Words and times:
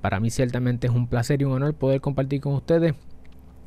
Para 0.00 0.20
mí 0.20 0.30
ciertamente 0.30 0.86
es 0.86 0.92
un 0.92 1.06
placer 1.06 1.42
y 1.42 1.44
un 1.44 1.52
honor 1.52 1.74
poder 1.74 2.00
compartir 2.00 2.40
con 2.40 2.54
ustedes 2.54 2.94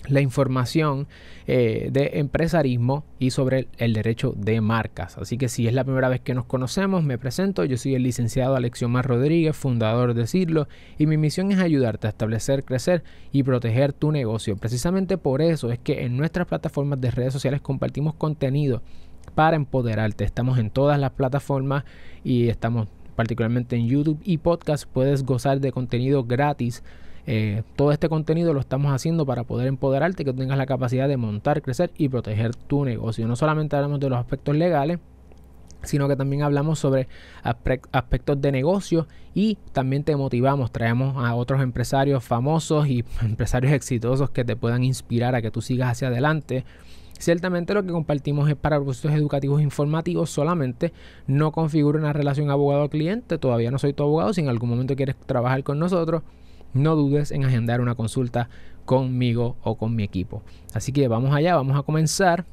la 0.08 0.22
información 0.22 1.08
eh, 1.48 1.90
de 1.92 2.12
empresarismo 2.16 3.06
y 3.20 3.32
sobre 3.32 3.68
el, 3.78 3.94
derecho 3.94 4.34
de 4.36 4.60
marcas. 4.62 5.18
Así 5.18 5.38
que 5.38 5.48
si 5.48 5.68
es 5.68 5.74
la 5.74 5.84
primera 5.84 6.10
vez 6.10 6.20
que 6.22 6.34
nos 6.34 6.46
conocemos, 6.46 7.04
me 7.04 7.18
presento. 7.18 7.64
Yo 7.64 7.78
soy 7.78 7.96
el 7.96 8.04
licenciado 8.04 8.56
Alexiomar 8.56 9.08
Rodríguez, 9.08 9.56
fundador 9.56 10.14
de 10.14 10.28
Cirlo, 10.28 10.68
y 10.98 11.08
mi 11.08 11.18
misión 11.18 11.52
es 11.52 11.60
ayudarte 11.60 12.08
a 12.08 12.10
establecer, 12.10 12.64
crecer 12.64 13.04
y 13.32 13.44
proteger 13.44 13.94
tu 13.94 14.12
negocio. 14.12 14.58
Precisamente 14.58 15.18
por 15.18 15.42
eso 15.42 15.72
es 15.72 15.80
que 15.80 16.04
en 16.04 16.18
nuestras 16.18 16.48
plataformas 16.48 17.00
de 17.00 17.12
redes 17.12 17.34
sociales 17.34 17.62
compartimos 17.62 18.16
contenido 18.16 18.82
para 19.36 19.56
empoderarte. 19.56 20.26
Estamos 20.26 20.60
en 20.60 20.70
todas 20.70 21.00
las 21.00 21.12
plataformas 21.12 21.86
y 22.24 22.50
estamos 22.50 22.88
particularmente 23.16 23.76
en 23.76 23.88
YouTube 23.88 24.20
y 24.24 24.38
podcast. 24.38 24.86
Puedes 24.86 25.24
gozar 25.24 25.60
de 25.60 25.72
contenido 25.72 26.24
gratis 26.24 26.84
eh, 27.26 27.64
todo 27.78 27.92
este 27.92 28.10
contenido 28.10 28.54
lo 28.54 28.60
estamos 28.60 28.92
haciendo 28.92 29.26
para 29.26 29.44
poder 29.44 29.68
empoderarte, 29.68 30.26
que 30.26 30.34
tengas 30.34 30.58
la 30.58 30.66
capacidad 30.66 31.08
de 31.08 31.18
montar, 31.18 31.62
crecer 31.62 31.92
y 31.98 32.10
proteger 32.10 32.54
tu 32.56 32.84
negocio. 32.84 33.28
No 33.28 33.36
solamente 33.36 33.76
hablamos 33.76 34.00
de 34.00 34.10
los 34.10 34.20
aspectos 34.20 34.56
legales, 34.56 35.00
sino 35.84 36.08
que 36.08 36.16
también 36.16 36.44
hablamos 36.44 36.80
sobre 36.80 37.08
aspectos 37.44 38.42
de 38.42 38.52
negocio 38.52 39.08
y 39.34 39.58
también 39.74 40.04
te 40.04 40.16
motivamos, 40.16 40.72
traemos 40.72 41.18
a 41.18 41.36
otros 41.36 41.62
empresarios 41.62 42.24
famosos 42.24 42.88
y 42.88 43.04
empresarios 43.22 43.74
exitosos 43.74 44.30
que 44.30 44.46
te 44.46 44.56
puedan 44.56 44.84
inspirar 44.84 45.36
a 45.36 45.42
que 45.42 45.52
tú 45.52 45.62
sigas 45.62 45.92
hacia 45.92 46.10
adelante. 46.10 46.66
Ciertamente 47.24 47.74
lo 47.74 47.84
que 47.84 47.94
compartimos 47.94 48.50
es 48.50 48.58
para 48.58 48.76
propósitos 48.76 49.14
educativos 49.14 49.62
informativos 49.62 50.30
solamente, 50.30 50.92
no 51.26 51.54
configura 51.54 51.98
una 51.98 52.12
relación 52.12 52.50
abogado-cliente, 52.50 53.38
todavía 53.38 53.72
no 53.72 53.80
soy 53.80 53.94
tu 53.94 54.04
abogado, 54.04 54.34
si 54.34 54.42
en 54.42 54.50
algún 54.50 54.70
momento 54.70 54.98
quieres 54.98 55.16
trabajar 55.26 55.64
con 55.64 55.80
nosotros, 55.80 56.24
no 56.74 56.98
dudes 56.98 57.32
en 57.32 57.46
agendar 57.46 57.80
una 57.80 57.96
consulta 57.96 58.50
conmigo 58.84 59.56
o 59.64 59.78
con 59.78 59.96
mi 59.96 60.04
equipo. 60.04 60.44
Así 60.74 60.92
que 60.92 61.08
vamos 61.08 61.34
allá, 61.34 61.56
vamos 61.56 61.80
a 61.80 61.84
comenzar. 61.84 62.46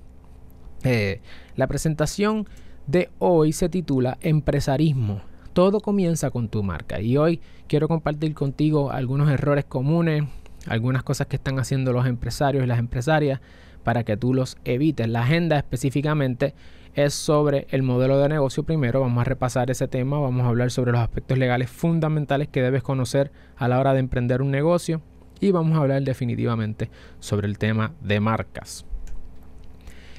Eh, 0.84 1.20
la 1.56 1.66
presentación 1.66 2.46
de 2.86 3.10
hoy 3.18 3.50
se 3.52 3.68
titula 3.68 4.18
Empresarismo. 4.20 5.20
Todo 5.52 5.80
comienza 5.80 6.30
con 6.30 6.48
tu 6.48 6.62
marca 6.62 7.00
y 7.00 7.16
hoy 7.16 7.40
quiero 7.66 7.88
compartir 7.88 8.34
contigo 8.34 8.92
algunos 8.92 9.28
errores 9.32 9.64
comunes, 9.64 10.22
algunas 10.68 11.02
cosas 11.02 11.26
que 11.26 11.34
están 11.34 11.58
haciendo 11.58 11.92
los 11.92 12.06
empresarios 12.06 12.62
y 12.62 12.68
las 12.68 12.78
empresarias 12.78 13.40
para 13.84 14.04
que 14.04 14.16
tú 14.16 14.34
los 14.34 14.56
evites. 14.64 15.08
La 15.08 15.22
agenda 15.22 15.56
específicamente 15.56 16.54
es 16.94 17.14
sobre 17.14 17.66
el 17.70 17.82
modelo 17.82 18.18
de 18.18 18.28
negocio 18.28 18.64
primero. 18.64 19.00
Vamos 19.00 19.20
a 19.20 19.24
repasar 19.24 19.70
ese 19.70 19.88
tema, 19.88 20.18
vamos 20.18 20.44
a 20.44 20.48
hablar 20.48 20.70
sobre 20.70 20.92
los 20.92 21.00
aspectos 21.00 21.38
legales 21.38 21.70
fundamentales 21.70 22.48
que 22.48 22.62
debes 22.62 22.82
conocer 22.82 23.30
a 23.56 23.68
la 23.68 23.78
hora 23.78 23.92
de 23.92 24.00
emprender 24.00 24.42
un 24.42 24.50
negocio 24.50 25.00
y 25.40 25.52
vamos 25.52 25.78
a 25.78 25.82
hablar 25.82 26.02
definitivamente 26.02 26.90
sobre 27.18 27.46
el 27.46 27.58
tema 27.58 27.92
de 28.00 28.20
marcas. 28.20 28.84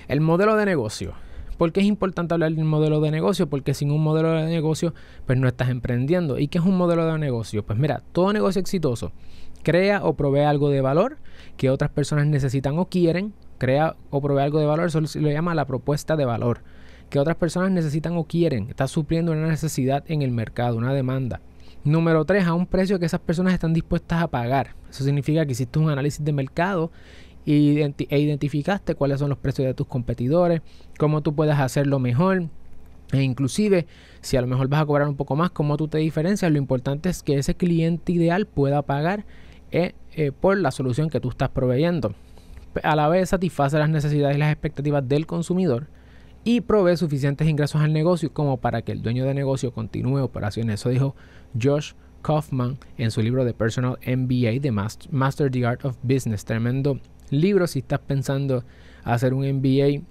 El 0.07 0.21
modelo 0.21 0.55
de 0.55 0.65
negocio. 0.65 1.13
¿Por 1.57 1.71
qué 1.71 1.81
es 1.81 1.85
importante 1.85 2.33
hablar 2.33 2.51
del 2.53 2.65
modelo 2.65 3.01
de 3.01 3.11
negocio? 3.11 3.47
Porque 3.47 3.75
sin 3.75 3.91
un 3.91 4.01
modelo 4.01 4.31
de 4.31 4.47
negocio, 4.47 4.95
pues 5.27 5.37
no 5.37 5.47
estás 5.47 5.69
emprendiendo. 5.69 6.39
¿Y 6.39 6.47
qué 6.47 6.57
es 6.57 6.65
un 6.65 6.75
modelo 6.75 7.05
de 7.05 7.19
negocio? 7.19 7.63
Pues 7.63 7.77
mira, 7.77 8.01
todo 8.13 8.33
negocio 8.33 8.59
exitoso 8.59 9.11
crea 9.61 10.03
o 10.03 10.15
provee 10.15 10.41
algo 10.41 10.69
de 10.69 10.81
valor 10.81 11.17
que 11.57 11.69
otras 11.69 11.91
personas 11.91 12.25
necesitan 12.25 12.79
o 12.79 12.85
quieren 12.85 13.33
crea 13.61 13.95
o 14.09 14.19
provee 14.21 14.41
algo 14.41 14.59
de 14.59 14.65
valor, 14.65 14.87
eso 14.87 15.05
se 15.05 15.21
lo 15.21 15.29
llama 15.29 15.53
la 15.53 15.65
propuesta 15.65 16.15
de 16.15 16.25
valor, 16.25 16.61
que 17.11 17.19
otras 17.19 17.37
personas 17.37 17.69
necesitan 17.69 18.17
o 18.17 18.23
quieren, 18.23 18.67
está 18.69 18.87
supliendo 18.87 19.33
una 19.33 19.45
necesidad 19.45 20.03
en 20.07 20.23
el 20.23 20.31
mercado, 20.31 20.77
una 20.77 20.95
demanda. 20.95 21.41
Número 21.83 22.25
tres, 22.25 22.47
a 22.47 22.55
un 22.55 22.65
precio 22.65 22.97
que 22.97 23.05
esas 23.05 23.19
personas 23.19 23.53
están 23.53 23.73
dispuestas 23.73 24.23
a 24.23 24.27
pagar. 24.27 24.75
Eso 24.89 25.03
significa 25.03 25.45
que 25.45 25.51
hiciste 25.51 25.77
un 25.77 25.91
análisis 25.91 26.25
de 26.25 26.33
mercado 26.33 26.91
e 27.45 27.93
identificaste 28.09 28.95
cuáles 28.95 29.19
son 29.19 29.29
los 29.29 29.37
precios 29.37 29.67
de 29.67 29.75
tus 29.75 29.85
competidores, 29.85 30.61
cómo 30.97 31.21
tú 31.21 31.35
puedes 31.35 31.59
hacerlo 31.59 31.99
mejor, 31.99 32.45
e 33.11 33.21
inclusive, 33.21 33.85
si 34.21 34.37
a 34.37 34.41
lo 34.41 34.47
mejor 34.47 34.69
vas 34.69 34.81
a 34.81 34.85
cobrar 34.87 35.07
un 35.07 35.17
poco 35.17 35.35
más, 35.35 35.51
cómo 35.51 35.77
tú 35.77 35.87
te 35.87 35.99
diferencias, 35.99 36.51
lo 36.51 36.57
importante 36.57 37.09
es 37.09 37.21
que 37.21 37.37
ese 37.37 37.53
cliente 37.53 38.11
ideal 38.11 38.47
pueda 38.47 38.81
pagar 38.81 39.23
eh, 39.71 39.93
eh, 40.13 40.31
por 40.31 40.57
la 40.57 40.71
solución 40.71 41.11
que 41.11 41.19
tú 41.19 41.29
estás 41.29 41.49
proveyendo 41.49 42.15
a 42.83 42.95
la 42.95 43.07
vez 43.07 43.29
satisface 43.29 43.77
las 43.77 43.89
necesidades 43.89 44.35
y 44.35 44.39
las 44.39 44.51
expectativas 44.51 45.07
del 45.07 45.25
consumidor 45.25 45.87
y 46.43 46.61
provee 46.61 46.97
suficientes 46.97 47.47
ingresos 47.47 47.81
al 47.81 47.93
negocio 47.93 48.33
como 48.33 48.57
para 48.57 48.81
que 48.81 48.91
el 48.91 49.01
dueño 49.01 49.25
de 49.25 49.33
negocio 49.33 49.71
continúe 49.71 50.21
operaciones. 50.21 50.81
Eso 50.81 50.89
dijo 50.89 51.15
Josh 51.61 51.93
Kaufman 52.21 52.77
en 52.97 53.11
su 53.11 53.21
libro 53.21 53.45
de 53.45 53.53
Personal 53.53 53.97
MBA 54.05 54.59
de 54.59 54.71
Master 54.71 55.51
the 55.51 55.65
Art 55.65 55.85
of 55.85 55.97
Business. 56.03 56.45
Tremendo 56.45 56.99
libro 57.29 57.67
si 57.67 57.79
estás 57.79 57.99
pensando 57.99 58.63
hacer 59.03 59.33
un 59.33 59.47
MBA 59.47 60.03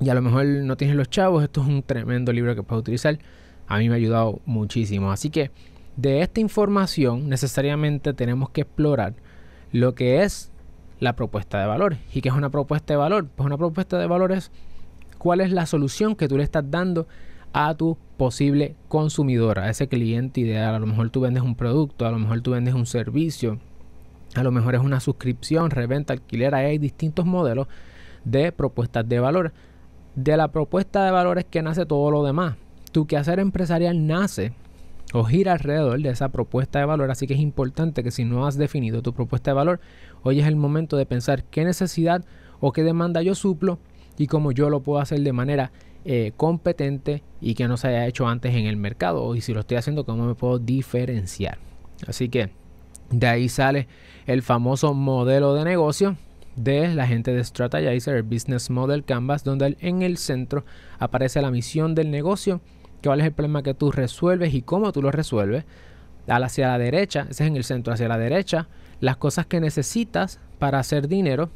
y 0.00 0.08
a 0.08 0.14
lo 0.14 0.22
mejor 0.22 0.46
no 0.46 0.76
tienes 0.76 0.96
los 0.96 1.10
chavos. 1.10 1.44
Esto 1.44 1.62
es 1.62 1.68
un 1.68 1.82
tremendo 1.82 2.32
libro 2.32 2.54
que 2.54 2.62
puedes 2.62 2.80
utilizar. 2.80 3.18
A 3.66 3.78
mí 3.78 3.88
me 3.88 3.94
ha 3.94 3.98
ayudado 3.98 4.40
muchísimo. 4.46 5.12
Así 5.12 5.30
que 5.30 5.50
de 5.96 6.22
esta 6.22 6.40
información 6.40 7.28
necesariamente 7.28 8.14
tenemos 8.14 8.50
que 8.50 8.62
explorar 8.62 9.14
lo 9.72 9.94
que 9.94 10.22
es 10.22 10.49
la 11.00 11.16
propuesta 11.16 11.58
de 11.58 11.66
valor. 11.66 11.96
¿Y 12.14 12.20
qué 12.20 12.28
es 12.28 12.34
una 12.34 12.50
propuesta 12.50 12.94
de 12.94 12.98
valor? 12.98 13.26
Pues 13.34 13.46
una 13.46 13.58
propuesta 13.58 13.98
de 13.98 14.06
valor 14.06 14.32
es 14.32 14.52
cuál 15.18 15.40
es 15.40 15.50
la 15.50 15.66
solución 15.66 16.14
que 16.14 16.28
tú 16.28 16.36
le 16.36 16.44
estás 16.44 16.70
dando 16.70 17.08
a 17.52 17.74
tu 17.74 17.98
posible 18.16 18.76
consumidor, 18.88 19.58
a 19.58 19.70
ese 19.70 19.88
cliente 19.88 20.40
ideal. 20.40 20.74
A 20.74 20.78
lo 20.78 20.86
mejor 20.86 21.10
tú 21.10 21.20
vendes 21.20 21.42
un 21.42 21.56
producto, 21.56 22.06
a 22.06 22.10
lo 22.10 22.18
mejor 22.18 22.42
tú 22.42 22.52
vendes 22.52 22.74
un 22.74 22.86
servicio, 22.86 23.58
a 24.34 24.42
lo 24.42 24.52
mejor 24.52 24.74
es 24.74 24.80
una 24.80 25.00
suscripción, 25.00 25.70
reventa, 25.70 26.12
alquiler. 26.12 26.54
hay 26.54 26.78
distintos 26.78 27.26
modelos 27.26 27.66
de 28.24 28.52
propuestas 28.52 29.08
de 29.08 29.18
valor. 29.18 29.52
De 30.14 30.36
la 30.36 30.48
propuesta 30.48 31.04
de 31.04 31.10
valor 31.10 31.38
es 31.38 31.44
que 31.46 31.62
nace 31.62 31.86
todo 31.86 32.10
lo 32.10 32.24
demás. 32.24 32.56
Tu 32.92 33.06
quehacer 33.06 33.40
empresarial 33.40 34.06
nace 34.06 34.52
o 35.12 35.24
gira 35.24 35.52
alrededor 35.52 36.00
de 36.00 36.10
esa 36.10 36.28
propuesta 36.30 36.78
de 36.78 36.84
valor. 36.84 37.10
Así 37.10 37.26
que 37.26 37.34
es 37.34 37.40
importante 37.40 38.02
que 38.02 38.10
si 38.10 38.24
no 38.24 38.46
has 38.46 38.56
definido 38.56 39.02
tu 39.02 39.12
propuesta 39.12 39.50
de 39.50 39.56
valor, 39.56 39.80
hoy 40.22 40.40
es 40.40 40.46
el 40.46 40.56
momento 40.56 40.96
de 40.96 41.06
pensar 41.06 41.44
qué 41.44 41.64
necesidad 41.64 42.24
o 42.60 42.72
qué 42.72 42.82
demanda 42.82 43.22
yo 43.22 43.34
suplo 43.34 43.78
y 44.18 44.26
cómo 44.26 44.52
yo 44.52 44.70
lo 44.70 44.80
puedo 44.80 45.00
hacer 45.00 45.20
de 45.20 45.32
manera 45.32 45.72
eh, 46.04 46.32
competente 46.36 47.22
y 47.40 47.54
que 47.54 47.68
no 47.68 47.76
se 47.76 47.88
haya 47.88 48.06
hecho 48.06 48.26
antes 48.28 48.54
en 48.54 48.66
el 48.66 48.76
mercado. 48.76 49.34
Y 49.34 49.40
si 49.40 49.52
lo 49.52 49.60
estoy 49.60 49.76
haciendo, 49.76 50.04
cómo 50.04 50.26
me 50.26 50.34
puedo 50.34 50.58
diferenciar. 50.58 51.58
Así 52.06 52.28
que 52.28 52.50
de 53.10 53.26
ahí 53.26 53.48
sale 53.48 53.88
el 54.26 54.42
famoso 54.42 54.94
modelo 54.94 55.54
de 55.54 55.64
negocio 55.64 56.16
de 56.56 56.94
la 56.94 57.06
gente 57.06 57.32
de 57.32 57.42
Strategizer, 57.42 58.16
el 58.16 58.22
Business 58.22 58.70
Model 58.70 59.04
Canvas, 59.04 59.44
donde 59.44 59.76
en 59.80 60.02
el 60.02 60.16
centro 60.16 60.64
aparece 60.98 61.40
la 61.40 61.50
misión 61.50 61.94
del 61.94 62.10
negocio 62.10 62.60
cuál 63.02 63.20
es 63.20 63.26
el 63.26 63.32
problema 63.32 63.62
que 63.62 63.74
tú 63.74 63.90
resuelves 63.90 64.54
y 64.54 64.62
cómo 64.62 64.92
tú 64.92 65.02
lo 65.02 65.10
resuelves. 65.10 65.64
Hacia 66.26 66.68
la 66.68 66.78
derecha, 66.78 67.26
ese 67.28 67.44
es 67.44 67.48
en 67.48 67.56
el 67.56 67.64
centro, 67.64 67.92
hacia 67.92 68.06
la 68.06 68.18
derecha, 68.18 68.68
las 69.00 69.16
cosas 69.16 69.46
que 69.46 69.60
necesitas 69.60 70.38
para 70.58 70.78
hacer 70.78 71.08
dinero 71.08 71.50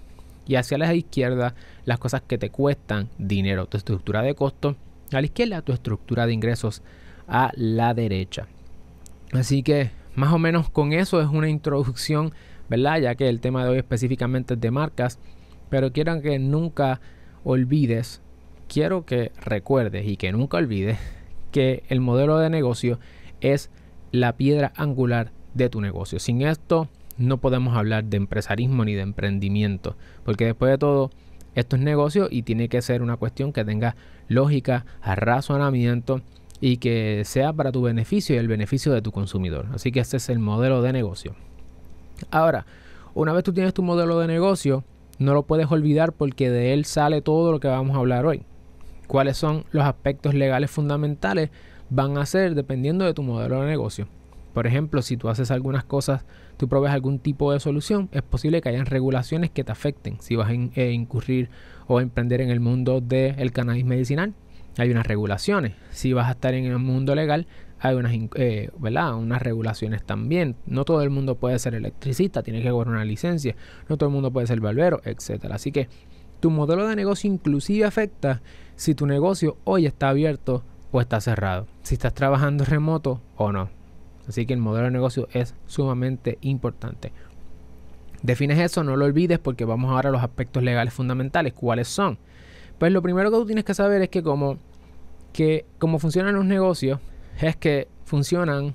y 0.47 0.56
hacia 0.56 0.78
la 0.78 0.93
izquierda, 0.94 1.55
las 1.84 1.99
cosas 1.99 2.22
que 2.22 2.38
te 2.38 2.50
cuestan 2.50 3.09
dinero, 3.19 3.66
tu 3.66 3.77
estructura 3.77 4.22
de 4.22 4.34
costo. 4.34 4.77
A 5.12 5.21
la 5.21 5.27
izquierda, 5.27 5.62
tu 5.62 5.72
estructura 5.72 6.27
de 6.27 6.32
ingresos 6.32 6.82
a 7.28 7.53
la 7.55 7.94
derecha. 7.94 8.49
Así 9.32 9.62
que 9.62 9.91
más 10.15 10.32
o 10.32 10.38
menos 10.38 10.71
con 10.71 10.93
eso 10.93 11.21
es 11.21 11.28
una 11.28 11.49
introducción, 11.49 12.32
¿verdad? 12.69 13.00
Ya 13.00 13.15
que 13.15 13.28
el 13.28 13.41
tema 13.41 13.65
de 13.65 13.71
hoy 13.71 13.78
específicamente 13.78 14.55
es 14.55 14.61
de 14.61 14.71
marcas, 14.71 15.19
pero 15.71 15.93
quiero 15.93 16.21
que 16.21 16.38
nunca 16.38 17.00
olvides, 17.44 18.21
quiero 18.69 19.05
que 19.05 19.32
recuerdes 19.44 20.06
y 20.06 20.16
que 20.16 20.32
nunca 20.32 20.56
olvides 20.56 20.99
que 21.55 21.85
el 21.89 22.01
modelo 22.01 22.39
de 22.39 22.51
negocio 22.51 22.99
es 23.41 23.71
la 24.11 24.37
piedra 24.37 24.73
angular 24.75 25.31
de 25.55 25.69
tu 25.69 25.81
negocio. 25.81 26.19
Sin 26.19 26.43
esto 26.43 26.89
no 27.17 27.39
podemos 27.39 27.77
hablar 27.77 28.03
de 28.03 28.17
empresarismo 28.17 28.85
ni 28.85 28.95
de 28.95 29.03
emprendimiento, 29.03 29.97
porque 30.25 30.47
después 30.47 30.73
de 30.73 30.79
todo, 30.79 31.12
esto 31.55 31.77
es 31.77 31.83
negocio 31.83 32.27
y 32.29 32.43
tiene 32.43 32.69
que 32.69 32.83
ser 32.83 33.03
una 33.03 33.19
cuestión 33.19 33.53
que 33.53 33.65
tenga 33.65 33.95
lógica, 34.27 34.85
razonamiento 35.01 36.23
y 36.61 36.79
que 36.79 37.23
sea 37.25 37.53
para 37.53 37.71
tu 37.71 37.83
beneficio 37.83 38.35
y 38.35 38.39
el 38.39 38.49
beneficio 38.49 38.93
de 38.93 39.00
tu 39.00 39.12
consumidor. 39.12 39.69
Así 39.73 39.93
que 39.93 40.00
ese 40.00 40.17
es 40.17 40.29
el 40.31 40.41
modelo 40.41 40.83
de 40.83 40.93
negocio. 40.93 41.37
Ahora, 42.33 42.67
una 43.15 43.33
vez 43.33 43.45
tú 43.45 43.53
tienes 43.53 43.73
tu 43.73 43.85
modelo 43.85 44.19
de 44.19 44.27
negocio, 44.27 44.83
no 45.21 45.35
lo 45.35 45.45
puedes 45.45 45.71
olvidar 45.71 46.15
porque 46.15 46.50
de 46.50 46.73
él 46.73 46.85
sale 46.85 47.23
todo 47.23 47.53
lo 47.53 47.61
que 47.61 47.69
vamos 47.69 47.95
a 47.95 48.00
hablar 48.00 48.27
hoy 48.27 48.45
cuáles 49.06 49.37
son 49.37 49.65
los 49.71 49.85
aspectos 49.85 50.35
legales 50.35 50.71
fundamentales 50.71 51.51
van 51.91 52.19
a 52.19 52.27
ser 52.27 52.55
dependiendo 52.55 53.05
de 53.05 53.15
tu 53.15 53.23
modelo 53.23 53.61
de 53.61 53.69
negocio. 53.69 54.09
Por 54.53 54.67
ejemplo, 54.69 55.03
si 55.03 55.17
tú 55.17 55.29
haces 55.29 55.51
algunas 55.51 55.85
cosas, 55.85 56.25
tú 56.56 56.69
provees 56.69 56.95
algún 56.95 57.19
tipo 57.19 57.53
de 57.53 57.59
solución, 57.59 58.09
es 58.12 58.23
posible 58.23 58.61
que 58.61 58.69
hayan 58.69 58.87
regulaciones 58.87 59.51
que 59.51 59.65
te 59.65 59.73
afecten. 59.73 60.19
Si 60.21 60.37
vas 60.37 60.49
a 60.49 60.53
eh, 60.53 60.93
incurrir 60.93 61.51
o 61.89 62.01
emprender 62.01 62.41
en 62.41 62.51
el 62.51 62.61
mundo 62.61 63.01
del 63.01 63.53
cannabis 63.53 63.85
medicinal, 63.85 64.33
hay 64.79 64.91
unas 64.91 65.07
regulaciones. 65.07 65.75
Si 65.91 66.12
vas 66.12 66.29
a 66.29 66.33
estar 66.33 66.55
en 66.55 66.67
el 66.67 66.79
mundo 66.79 67.17
legal, 67.17 67.49
hay 67.81 67.97
unas, 67.97 68.12
eh, 68.37 68.71
unas 68.79 69.43
regulaciones 69.43 70.05
también. 70.05 70.55
No 70.67 70.85
todo 70.85 71.03
el 71.03 71.11
mundo 71.11 71.35
puede 71.35 71.59
ser 71.59 71.75
electricista, 71.75 72.43
tiene 72.43 72.62
que 72.62 72.71
cobrar 72.71 72.95
una 72.95 73.05
licencia. 73.05 73.57
No 73.89 73.97
todo 73.97 74.09
el 74.09 74.15
mundo 74.15 74.33
puede 74.33 74.47
ser 74.47 74.61
barbero, 74.61 75.00
etc. 75.05 75.47
Así 75.50 75.73
que 75.73 75.89
tu 76.41 76.50
modelo 76.50 76.87
de 76.87 76.97
negocio 76.97 77.31
inclusive 77.31 77.85
afecta 77.85 78.41
si 78.76 78.94
tu 78.94 79.06
negocio 79.06 79.56
hoy 79.65 79.87
está 79.87 80.09
abierto 80.09 80.62
o 80.93 81.00
está 81.00 81.21
cerrado. 81.21 81.67
Si 81.82 81.94
estás 81.94 82.15
trabajando 82.15 82.65
remoto 82.65 83.21
o 83.37 83.53
no. 83.53 83.69
Así 84.29 84.47
que 84.47 84.55
el 84.55 84.61
modelo 84.61 84.87
de 84.87 84.91
negocio 84.91 85.29
es 85.32 85.55
sumamente 85.67 86.38
importante. 86.41 87.12
Defines 88.23 88.59
eso, 88.59 88.82
no 88.82 88.97
lo 88.97 89.05
olvides 89.05 89.38
porque 89.38 89.65
vamos 89.65 89.91
ahora 89.91 90.09
a 90.09 90.12
los 90.12 90.23
aspectos 90.23 90.62
legales 90.62 90.94
fundamentales. 90.94 91.53
¿Cuáles 91.53 91.88
son? 91.88 92.19
Pues 92.79 92.91
lo 92.91 93.03
primero 93.03 93.31
que 93.31 93.37
tú 93.37 93.47
tienes 93.47 93.65
que 93.65 93.75
saber 93.75 94.03
es 94.03 94.09
que 94.09 94.23
como, 94.23 94.56
que 95.32 95.67
como 95.79 95.99
funcionan 95.99 96.35
los 96.35 96.44
negocios 96.44 97.00
es 97.41 97.56
que 97.56 97.88
funcionan 98.05 98.75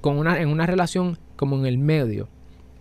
con 0.00 0.18
una, 0.18 0.40
en 0.40 0.48
una 0.48 0.66
relación 0.66 1.18
como 1.34 1.56
en 1.56 1.66
el 1.66 1.78
medio. 1.78 2.28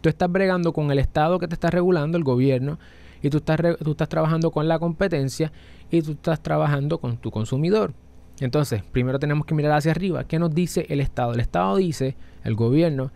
Tú 0.02 0.10
estás 0.10 0.32
bregando 0.32 0.74
con 0.74 0.92
el 0.92 1.00
Estado 1.00 1.40
que 1.40 1.48
te 1.48 1.56
está 1.56 1.72
regulando, 1.72 2.18
el 2.18 2.24
gobierno, 2.24 2.78
y 3.22 3.30
tú 3.30 3.38
estás, 3.38 3.60
tú 3.84 3.92
estás 3.92 4.10
trabajando 4.10 4.52
con 4.52 4.68
la 4.68 4.80
competencia 4.80 5.52
y 5.90 6.02
tú 6.02 6.12
estás 6.14 6.42
trabajando 6.42 6.98
con 7.00 7.18
tu 7.18 7.32
consumidor. 7.32 7.94
Entonces, 8.40 8.84
primero 8.92 9.20
tenemos 9.20 9.46
que 9.46 9.56
mirar 9.56 9.72
hacia 9.72 9.92
arriba. 9.92 10.26
¿Qué 10.26 10.40
nos 10.40 10.54
dice 10.54 10.86
el 10.90 11.00
Estado? 11.00 11.34
El 11.34 11.40
Estado 11.40 11.78
dice, 11.78 12.16
el 12.44 12.56
gobierno, 12.56 13.12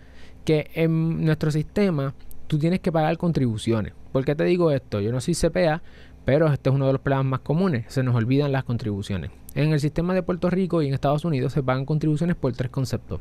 que 0.46 0.72
en 0.74 1.26
nuestro 1.26 1.52
sistema 1.52 2.14
tú 2.48 2.58
tienes 2.58 2.80
que 2.80 2.92
pagar 2.92 3.18
contribuciones. 3.18 3.94
¿Por 4.12 4.26
qué 4.26 4.36
te 4.36 4.46
digo 4.46 4.72
esto? 4.72 5.02
Yo 5.02 5.12
no 5.12 5.20
soy 5.20 5.36
CPA, 5.36 5.82
pero 6.26 6.48
este 6.48 6.70
es 6.70 6.76
uno 6.76 6.88
de 6.88 6.94
los 6.94 7.02
problemas 7.02 7.26
más 7.26 7.40
comunes. 7.42 7.86
Se 7.90 8.02
nos 8.02 8.16
olvidan 8.16 8.52
las 8.52 8.64
contribuciones. 8.64 9.32
En 9.56 9.74
el 9.74 9.80
sistema 9.80 10.14
de 10.14 10.24
Puerto 10.24 10.50
Rico 10.50 10.82
y 10.82 10.88
en 10.88 10.94
Estados 10.94 11.26
Unidos 11.26 11.54
se 11.54 11.64
pagan 11.64 11.86
contribuciones 11.86 12.36
por 12.36 12.54
tres 12.54 12.72
conceptos. 12.72 13.20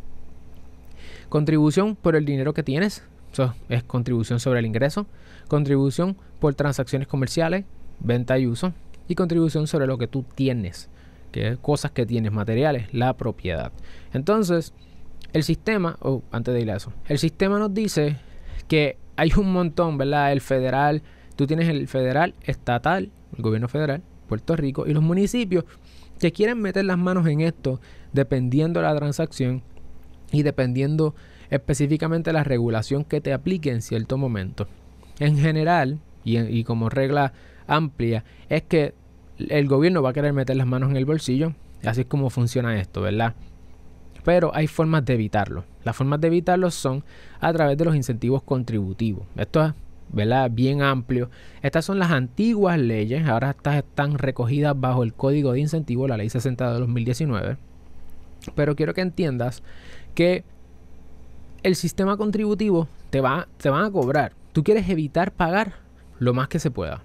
Contribución 1.29 1.97
por 1.97 2.17
el 2.17 2.25
dinero 2.25 2.55
que 2.55 2.63
tienes, 2.63 3.05
eso 3.33 3.55
es 3.69 3.83
contribución 3.83 4.41
sobre 4.41 4.61
el 4.61 4.67
ingreso. 4.67 5.07
Contribución 5.49 6.17
por 6.39 6.55
transacciones 6.55 7.09
comerciales, 7.09 7.65
venta 8.01 8.39
y 8.39 8.47
uso. 8.47 8.73
Y 9.09 9.15
contribución 9.15 9.67
sobre 9.67 9.87
lo 9.87 9.97
que 9.97 10.07
tú 10.07 10.25
tienes, 10.35 10.91
que 11.33 11.49
es 11.49 11.59
cosas 11.59 11.91
que 11.91 12.05
tienes, 12.05 12.31
materiales, 12.31 12.93
la 12.93 13.17
propiedad. 13.17 13.73
Entonces, 14.13 14.75
el 15.33 15.45
sistema, 15.45 15.97
o 16.01 16.23
antes 16.31 16.55
de 16.55 16.61
ir 16.61 16.71
a 16.71 16.77
eso, 16.77 16.93
el 17.07 17.19
sistema 17.19 17.59
nos 17.59 17.73
dice 17.73 18.19
que 18.69 18.99
hay 19.17 19.33
un 19.37 19.53
montón, 19.53 19.97
¿verdad? 19.97 20.33
El 20.33 20.43
federal, 20.43 21.03
tú 21.37 21.47
tienes 21.47 21.69
el 21.69 21.89
federal, 21.89 22.35
estatal, 22.43 23.11
el 23.37 23.43
gobierno 23.43 23.69
federal, 23.69 24.03
Puerto 24.29 24.57
Rico, 24.57 24.87
y 24.87 24.93
los 24.93 25.03
municipios 25.03 25.65
que 26.19 26.33
quieren 26.33 26.61
meter 26.61 26.85
las 26.85 26.99
manos 26.99 27.27
en 27.27 27.41
esto 27.41 27.81
dependiendo 28.13 28.81
de 28.81 28.87
la 28.87 28.97
transacción 28.97 29.63
y 30.33 30.43
dependiendo 30.43 31.15
específicamente 31.51 32.33
la 32.33 32.45
regulación 32.45 33.05
que 33.05 33.21
te 33.21 33.33
aplique 33.33 33.71
en 33.71 33.83
cierto 33.83 34.19
momento. 34.19 34.69
En 35.19 35.37
general, 35.39 35.99
y, 36.25 36.65
como 36.65 36.89
regla 36.89 37.33
amplia, 37.67 38.25
es 38.49 38.63
que 38.63 38.95
el 39.39 39.67
gobierno 39.67 40.03
va 40.03 40.11
a 40.11 40.13
querer 40.13 40.33
meter 40.33 40.57
las 40.57 40.67
manos 40.67 40.91
en 40.91 40.97
el 40.97 41.05
bolsillo. 41.05 41.55
Así 41.85 42.03
es 42.03 42.07
como 42.07 42.31
funciona 42.31 42.79
esto, 42.79 43.03
¿verdad? 43.03 43.35
Pero 44.25 44.55
hay 44.55 44.67
formas 44.67 45.05
de 45.05 45.15
evitarlo. 45.15 45.65
Las 45.85 45.97
formas 45.97 46.21
de 46.21 46.27
evitarlo 46.27 46.71
son 46.71 47.05
a 47.41 47.53
través 47.53 47.79
de 47.79 47.85
los 47.85 47.97
incentivos 47.97 48.43
contributivos. 48.43 49.27
Esto 49.37 49.65
es 49.65 49.73
¿verdad? 50.13 50.51
bien 50.51 50.83
amplio. 50.83 51.31
Estas 51.63 51.85
son 51.85 51.99
las 51.99 52.11
antiguas 52.11 52.79
leyes. 52.79 53.27
Ahora 53.27 53.51
estas 53.51 53.77
están 53.77 54.19
recogidas 54.19 54.79
bajo 54.79 55.03
el 55.03 55.15
Código 55.15 55.53
de 55.53 55.61
Incentivos, 55.61 56.09
la 56.09 56.17
Ley 56.17 56.29
60 56.29 56.73
de 56.73 56.81
2019. 56.81 57.57
Pero 58.55 58.77
quiero 58.77 58.95
que 58.95 59.01
entiendas 59.01 59.63
que 60.15 60.45
el 61.63 61.77
sistema 61.77 62.17
contributivo 62.17 62.89
te, 63.11 63.21
va, 63.21 63.49
te 63.59 63.69
van 63.71 63.85
a 63.85 63.91
cobrar. 63.91 64.33
Tú 64.59 64.65
quieres 64.65 64.89
evitar 64.89 65.31
pagar 65.31 65.75
lo 66.19 66.35
más 66.35 66.49
que 66.49 66.59
se 66.59 66.73
pueda 66.73 67.05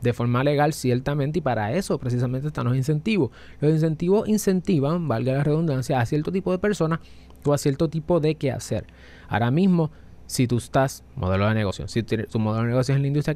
de 0.00 0.12
forma 0.14 0.42
legal 0.42 0.72
ciertamente 0.72 1.40
y 1.40 1.42
para 1.42 1.70
eso 1.74 1.98
precisamente 1.98 2.46
están 2.46 2.64
los 2.64 2.74
incentivos. 2.74 3.30
Los 3.60 3.72
incentivos 3.72 4.26
incentivan, 4.26 5.06
valga 5.06 5.34
la 5.34 5.44
redundancia, 5.44 6.00
a 6.00 6.06
cierto 6.06 6.32
tipo 6.32 6.50
de 6.50 6.58
personas 6.58 7.00
o 7.44 7.52
a 7.52 7.58
cierto 7.58 7.90
tipo 7.90 8.20
de 8.20 8.36
qué 8.36 8.52
hacer. 8.52 8.86
Ahora 9.28 9.50
mismo, 9.50 9.90
si 10.26 10.46
tú 10.46 10.56
estás, 10.56 11.04
modelo 11.14 11.46
de 11.46 11.52
negocio, 11.52 11.88
si 11.88 12.02
tu 12.02 12.38
modelo 12.38 12.62
de 12.62 12.70
negocio 12.70 12.94
es 12.94 12.96
en 12.96 13.02
la 13.02 13.08
industria 13.08 13.34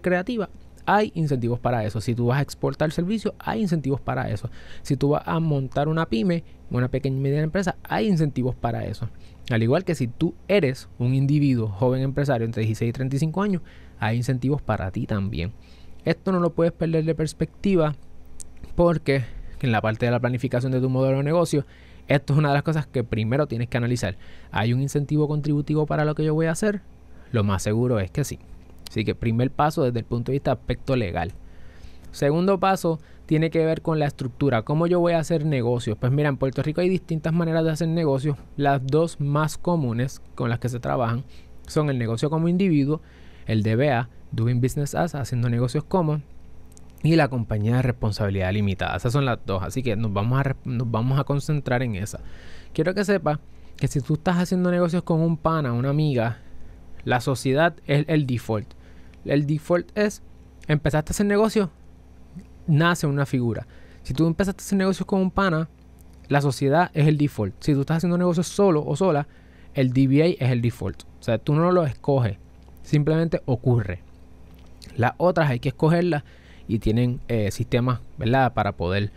creativa, 0.00 0.48
hay 0.86 1.10
incentivos 1.16 1.58
para 1.58 1.84
eso. 1.84 2.00
Si 2.00 2.14
tú 2.14 2.26
vas 2.26 2.38
a 2.38 2.42
exportar 2.42 2.92
servicios, 2.92 3.34
hay 3.40 3.60
incentivos 3.60 4.00
para 4.00 4.30
eso. 4.30 4.50
Si 4.82 4.96
tú 4.96 5.08
vas 5.08 5.24
a 5.26 5.40
montar 5.40 5.88
una 5.88 6.06
pyme, 6.06 6.44
una 6.70 6.86
pequeña 6.86 7.16
y 7.16 7.20
mediana 7.20 7.42
empresa, 7.42 7.74
hay 7.82 8.06
incentivos 8.06 8.54
para 8.54 8.84
eso. 8.86 9.08
Al 9.50 9.62
igual 9.62 9.84
que 9.84 9.94
si 9.94 10.08
tú 10.08 10.34
eres 10.46 10.88
un 10.98 11.14
individuo 11.14 11.68
joven 11.68 12.02
empresario 12.02 12.44
entre 12.44 12.62
16 12.62 12.90
y 12.90 12.92
35 12.92 13.42
años, 13.42 13.62
hay 13.98 14.16
incentivos 14.16 14.60
para 14.60 14.90
ti 14.90 15.06
también. 15.06 15.52
Esto 16.04 16.32
no 16.32 16.40
lo 16.40 16.54
puedes 16.54 16.72
perder 16.72 17.04
de 17.04 17.14
perspectiva 17.14 17.94
porque 18.74 19.24
en 19.60 19.72
la 19.72 19.80
parte 19.80 20.06
de 20.06 20.12
la 20.12 20.20
planificación 20.20 20.72
de 20.72 20.80
tu 20.80 20.90
modelo 20.90 21.18
de 21.18 21.24
negocio, 21.24 21.66
esto 22.06 22.32
es 22.32 22.38
una 22.38 22.48
de 22.48 22.54
las 22.54 22.62
cosas 22.62 22.86
que 22.86 23.04
primero 23.04 23.46
tienes 23.46 23.68
que 23.68 23.76
analizar. 23.76 24.16
¿Hay 24.50 24.72
un 24.72 24.80
incentivo 24.80 25.28
contributivo 25.28 25.86
para 25.86 26.04
lo 26.04 26.14
que 26.14 26.24
yo 26.24 26.34
voy 26.34 26.46
a 26.46 26.52
hacer? 26.52 26.82
Lo 27.32 27.44
más 27.44 27.62
seguro 27.62 27.98
es 28.00 28.10
que 28.10 28.24
sí. 28.24 28.38
Así 28.88 29.04
que 29.04 29.14
primer 29.14 29.50
paso 29.50 29.82
desde 29.82 29.98
el 29.98 30.04
punto 30.04 30.30
de 30.30 30.36
vista 30.36 30.52
aspecto 30.52 30.96
legal. 30.96 31.32
Segundo 32.10 32.58
paso 32.58 33.00
tiene 33.28 33.50
que 33.50 33.62
ver 33.62 33.82
con 33.82 33.98
la 33.98 34.06
estructura. 34.06 34.62
¿Cómo 34.62 34.86
yo 34.86 35.00
voy 35.00 35.12
a 35.12 35.18
hacer 35.18 35.44
negocios? 35.44 35.98
Pues 36.00 36.10
mira, 36.10 36.30
en 36.30 36.38
Puerto 36.38 36.62
Rico 36.62 36.80
hay 36.80 36.88
distintas 36.88 37.34
maneras 37.34 37.62
de 37.62 37.70
hacer 37.70 37.86
negocios. 37.86 38.38
Las 38.56 38.80
dos 38.86 39.20
más 39.20 39.58
comunes 39.58 40.22
con 40.34 40.48
las 40.48 40.60
que 40.60 40.70
se 40.70 40.80
trabajan 40.80 41.24
son 41.66 41.90
el 41.90 41.98
negocio 41.98 42.30
como 42.30 42.48
individuo 42.48 43.02
el 43.44 43.62
DBA, 43.62 44.08
Doing 44.32 44.62
Business 44.62 44.94
As, 44.94 45.14
haciendo 45.14 45.50
negocios 45.50 45.84
como, 45.84 46.22
y 47.02 47.16
la 47.16 47.28
compañía 47.28 47.76
de 47.76 47.82
responsabilidad 47.82 48.50
limitada. 48.50 48.96
Esas 48.96 49.12
son 49.12 49.26
las 49.26 49.38
dos, 49.44 49.62
así 49.62 49.82
que 49.82 49.94
nos 49.94 50.10
vamos 50.10 50.40
a, 50.40 50.56
nos 50.64 50.90
vamos 50.90 51.20
a 51.20 51.24
concentrar 51.24 51.82
en 51.82 51.96
esa. 51.96 52.20
Quiero 52.72 52.94
que 52.94 53.04
sepas 53.04 53.40
que 53.76 53.88
si 53.88 54.00
tú 54.00 54.14
estás 54.14 54.38
haciendo 54.38 54.70
negocios 54.70 55.02
con 55.02 55.20
un 55.20 55.36
pana, 55.36 55.74
una 55.74 55.90
amiga, 55.90 56.38
la 57.04 57.20
sociedad 57.20 57.76
es 57.86 58.06
el 58.08 58.26
default. 58.26 58.72
El 59.26 59.46
default 59.46 59.96
es, 59.96 60.22
empezaste 60.66 61.10
a 61.10 61.12
hacer 61.12 61.26
negocios, 61.26 61.68
nace 62.68 63.06
una 63.06 63.26
figura. 63.26 63.66
Si 64.02 64.14
tú 64.14 64.26
empezaste 64.26 64.62
a 64.62 64.64
hacer 64.64 64.78
negocios 64.78 65.06
con 65.06 65.20
un 65.20 65.30
pana, 65.30 65.68
la 66.28 66.40
sociedad 66.40 66.90
es 66.94 67.08
el 67.08 67.18
default. 67.18 67.54
Si 67.60 67.74
tú 67.74 67.80
estás 67.80 67.98
haciendo 67.98 68.16
negocios 68.18 68.46
solo 68.46 68.84
o 68.84 68.94
sola, 68.94 69.26
el 69.74 69.92
DBA 69.92 70.36
es 70.38 70.50
el 70.50 70.62
default. 70.62 71.02
O 71.02 71.22
sea, 71.22 71.38
tú 71.38 71.54
no 71.54 71.72
lo 71.72 71.84
escoges 71.84 72.38
simplemente 72.88 73.42
ocurre. 73.44 74.00
Las 74.96 75.12
otras 75.18 75.50
hay 75.50 75.60
que 75.60 75.68
escogerlas 75.68 76.24
y 76.66 76.78
tienen 76.78 77.20
eh, 77.28 77.50
sistemas, 77.50 78.00
¿verdad? 78.16 78.54
Para 78.54 78.72
poder 78.72 79.10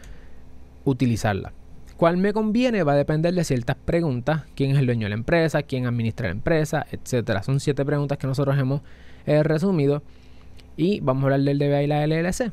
utilizarla. 0.83 1.53
¿Cuál 1.95 2.17
me 2.17 2.33
conviene? 2.33 2.83
Va 2.83 2.93
a 2.93 2.95
depender 2.95 3.33
de 3.33 3.43
ciertas 3.43 3.77
preguntas. 3.77 4.43
¿Quién 4.55 4.71
es 4.71 4.77
el 4.77 4.87
dueño 4.87 5.05
de 5.05 5.09
la 5.09 5.15
empresa? 5.15 5.63
¿Quién 5.63 5.85
administra 5.85 6.27
la 6.27 6.33
empresa? 6.33 6.85
Etcétera. 6.91 7.43
Son 7.43 7.59
siete 7.59 7.85
preguntas 7.85 8.17
que 8.17 8.27
nosotros 8.27 8.57
hemos 8.57 8.81
eh, 9.25 9.41
resumido. 9.43 10.03
Y 10.75 10.99
vamos 10.99 11.23
a 11.23 11.25
hablar 11.27 11.41
del 11.41 11.59
DBA 11.59 11.83
y 11.83 11.87
la 11.87 12.05
LLC. 12.05 12.51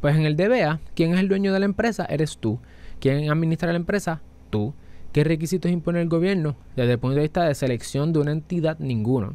Pues 0.00 0.16
en 0.16 0.26
el 0.26 0.36
DBA, 0.36 0.80
¿quién 0.94 1.14
es 1.14 1.20
el 1.20 1.28
dueño 1.28 1.52
de 1.52 1.60
la 1.60 1.64
empresa? 1.64 2.06
Eres 2.08 2.38
tú. 2.38 2.60
¿Quién 3.00 3.30
administra 3.30 3.72
la 3.72 3.76
empresa? 3.76 4.20
Tú. 4.50 4.74
¿Qué 5.12 5.24
requisitos 5.24 5.70
impone 5.70 6.00
el 6.00 6.08
gobierno? 6.08 6.56
Desde 6.76 6.92
el 6.92 6.98
punto 6.98 7.16
de 7.16 7.22
vista 7.22 7.44
de 7.44 7.54
selección 7.54 8.12
de 8.12 8.20
una 8.20 8.32
entidad, 8.32 8.78
ninguno. 8.78 9.34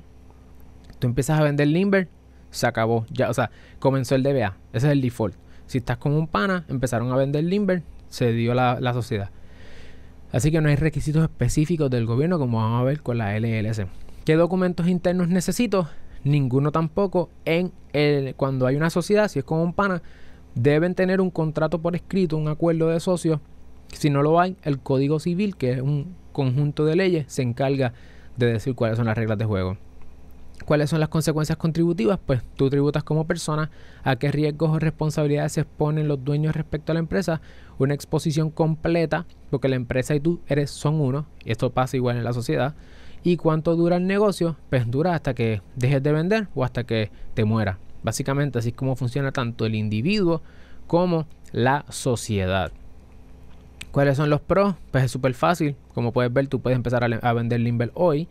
Tú 1.00 1.08
empiezas 1.08 1.40
a 1.40 1.44
vender 1.44 1.68
limber, 1.68 2.08
se 2.52 2.68
acabó. 2.68 3.06
Ya, 3.12 3.30
o 3.30 3.34
sea, 3.34 3.52
comenzó 3.80 4.16
el 4.16 4.24
DBA. 4.24 4.56
Ese 4.72 4.88
es 4.88 4.94
el 4.94 5.02
default. 5.02 5.36
Si 5.66 5.80
estás 5.80 5.98
con 5.98 6.14
un 6.14 6.28
pana, 6.28 6.66
empezaron 6.70 7.12
a 7.12 7.16
vender 7.16 7.44
limber, 7.44 7.84
se 8.10 8.32
dio 8.32 8.54
la, 8.54 8.94
sociedad. 8.94 9.32
Así 10.32 10.52
que 10.52 10.62
no 10.62 10.70
hay 10.70 10.76
requisitos 10.76 11.24
específicos 11.24 11.90
del 11.90 12.06
gobierno 12.06 12.40
como 12.40 12.60
vamos 12.60 12.82
a 12.82 12.84
ver 12.84 13.02
con 13.02 13.18
la 13.18 13.38
LLC. 13.38 13.88
¿Qué 14.26 14.36
documentos 14.36 14.88
internos 14.88 15.28
necesito? 15.28 15.90
Ninguno 16.24 16.72
tampoco. 16.72 17.30
En 17.46 17.72
el, 17.92 18.36
cuando 18.36 18.68
hay 18.68 18.76
una 18.76 18.90
sociedad, 18.90 19.28
si 19.28 19.40
es 19.40 19.46
con 19.46 19.60
un 19.60 19.74
pana, 19.74 20.02
deben 20.56 20.96
tener 20.96 21.22
un 21.22 21.32
contrato 21.32 21.80
por 21.80 21.96
escrito, 21.96 22.38
un 22.38 22.48
acuerdo 22.48 22.88
de 22.88 23.00
socios. 23.00 23.40
Si 23.92 24.10
no 24.10 24.24
lo 24.24 24.40
hay, 24.40 24.56
el 24.64 24.80
Código 24.80 25.20
Civil, 25.20 25.56
que 25.56 25.74
es 25.74 25.82
un 25.82 26.16
conjunto 26.32 26.86
de 26.86 26.96
leyes, 26.96 27.26
se 27.28 27.42
encarga 27.42 27.94
de 28.38 28.48
decir 28.54 28.76
cuáles 28.76 28.98
son 28.98 29.06
las 29.06 29.18
reglas 29.18 29.38
de 29.38 29.46
juego. 29.46 29.78
¿Cuáles 30.66 30.90
son 30.90 31.00
las 31.00 31.10
consecuencias 31.10 31.58
contributivas? 31.58 32.20
Pues 32.26 32.42
tú 32.56 32.70
tributas 32.70 33.04
como 33.04 33.28
persona, 33.28 33.70
a 34.04 34.16
qué 34.16 34.32
riesgos 34.32 34.70
o 34.70 34.80
responsabilidades 34.80 35.54
se 35.54 35.62
exponen 35.62 36.08
los 36.08 36.24
dueños 36.24 36.56
respecto 36.56 36.92
a 36.92 36.94
la 36.94 37.00
empresa, 37.00 37.42
una 37.80 37.94
exposición 37.94 38.50
completa, 38.50 39.26
porque 39.50 39.68
la 39.68 39.76
empresa 39.76 40.16
y 40.16 40.20
tú 40.20 40.40
eres 40.48 40.72
son 40.72 41.02
uno, 41.02 41.26
y 41.44 41.52
esto 41.52 41.72
pasa 41.72 41.98
igual 41.98 42.18
en 42.18 42.24
la 42.24 42.34
sociedad, 42.34 42.76
y 43.24 43.38
cuánto 43.38 43.76
dura 43.76 43.98
el 43.98 44.08
negocio, 44.08 44.56
pues 44.70 44.90
dura 44.90 45.16
hasta 45.16 45.34
que 45.34 45.62
dejes 45.76 46.02
de 46.02 46.12
vender 46.14 46.48
o 46.56 46.64
hasta 46.64 46.86
que 46.86 47.12
te 47.34 47.44
muera. 47.44 47.80
Básicamente 48.04 48.60
así 48.60 48.70
es 48.70 48.76
como 48.76 48.96
funciona 48.96 49.32
tanto 49.32 49.66
el 49.66 49.76
individuo 49.76 50.42
como 50.88 51.26
la 51.52 51.86
sociedad. 51.90 52.72
¿Cuáles 53.92 54.18
son 54.18 54.30
los 54.30 54.42
pros? 54.42 54.76
Pues 54.92 55.04
es 55.04 55.12
súper 55.12 55.34
fácil. 55.36 55.76
Como 55.94 56.12
puedes 56.12 56.34
ver, 56.34 56.48
tú 56.48 56.60
puedes 56.60 56.76
empezar 56.76 57.04
a, 57.04 57.34
vender 57.34 57.60
Limber 57.60 57.92
hoy. 57.94 58.28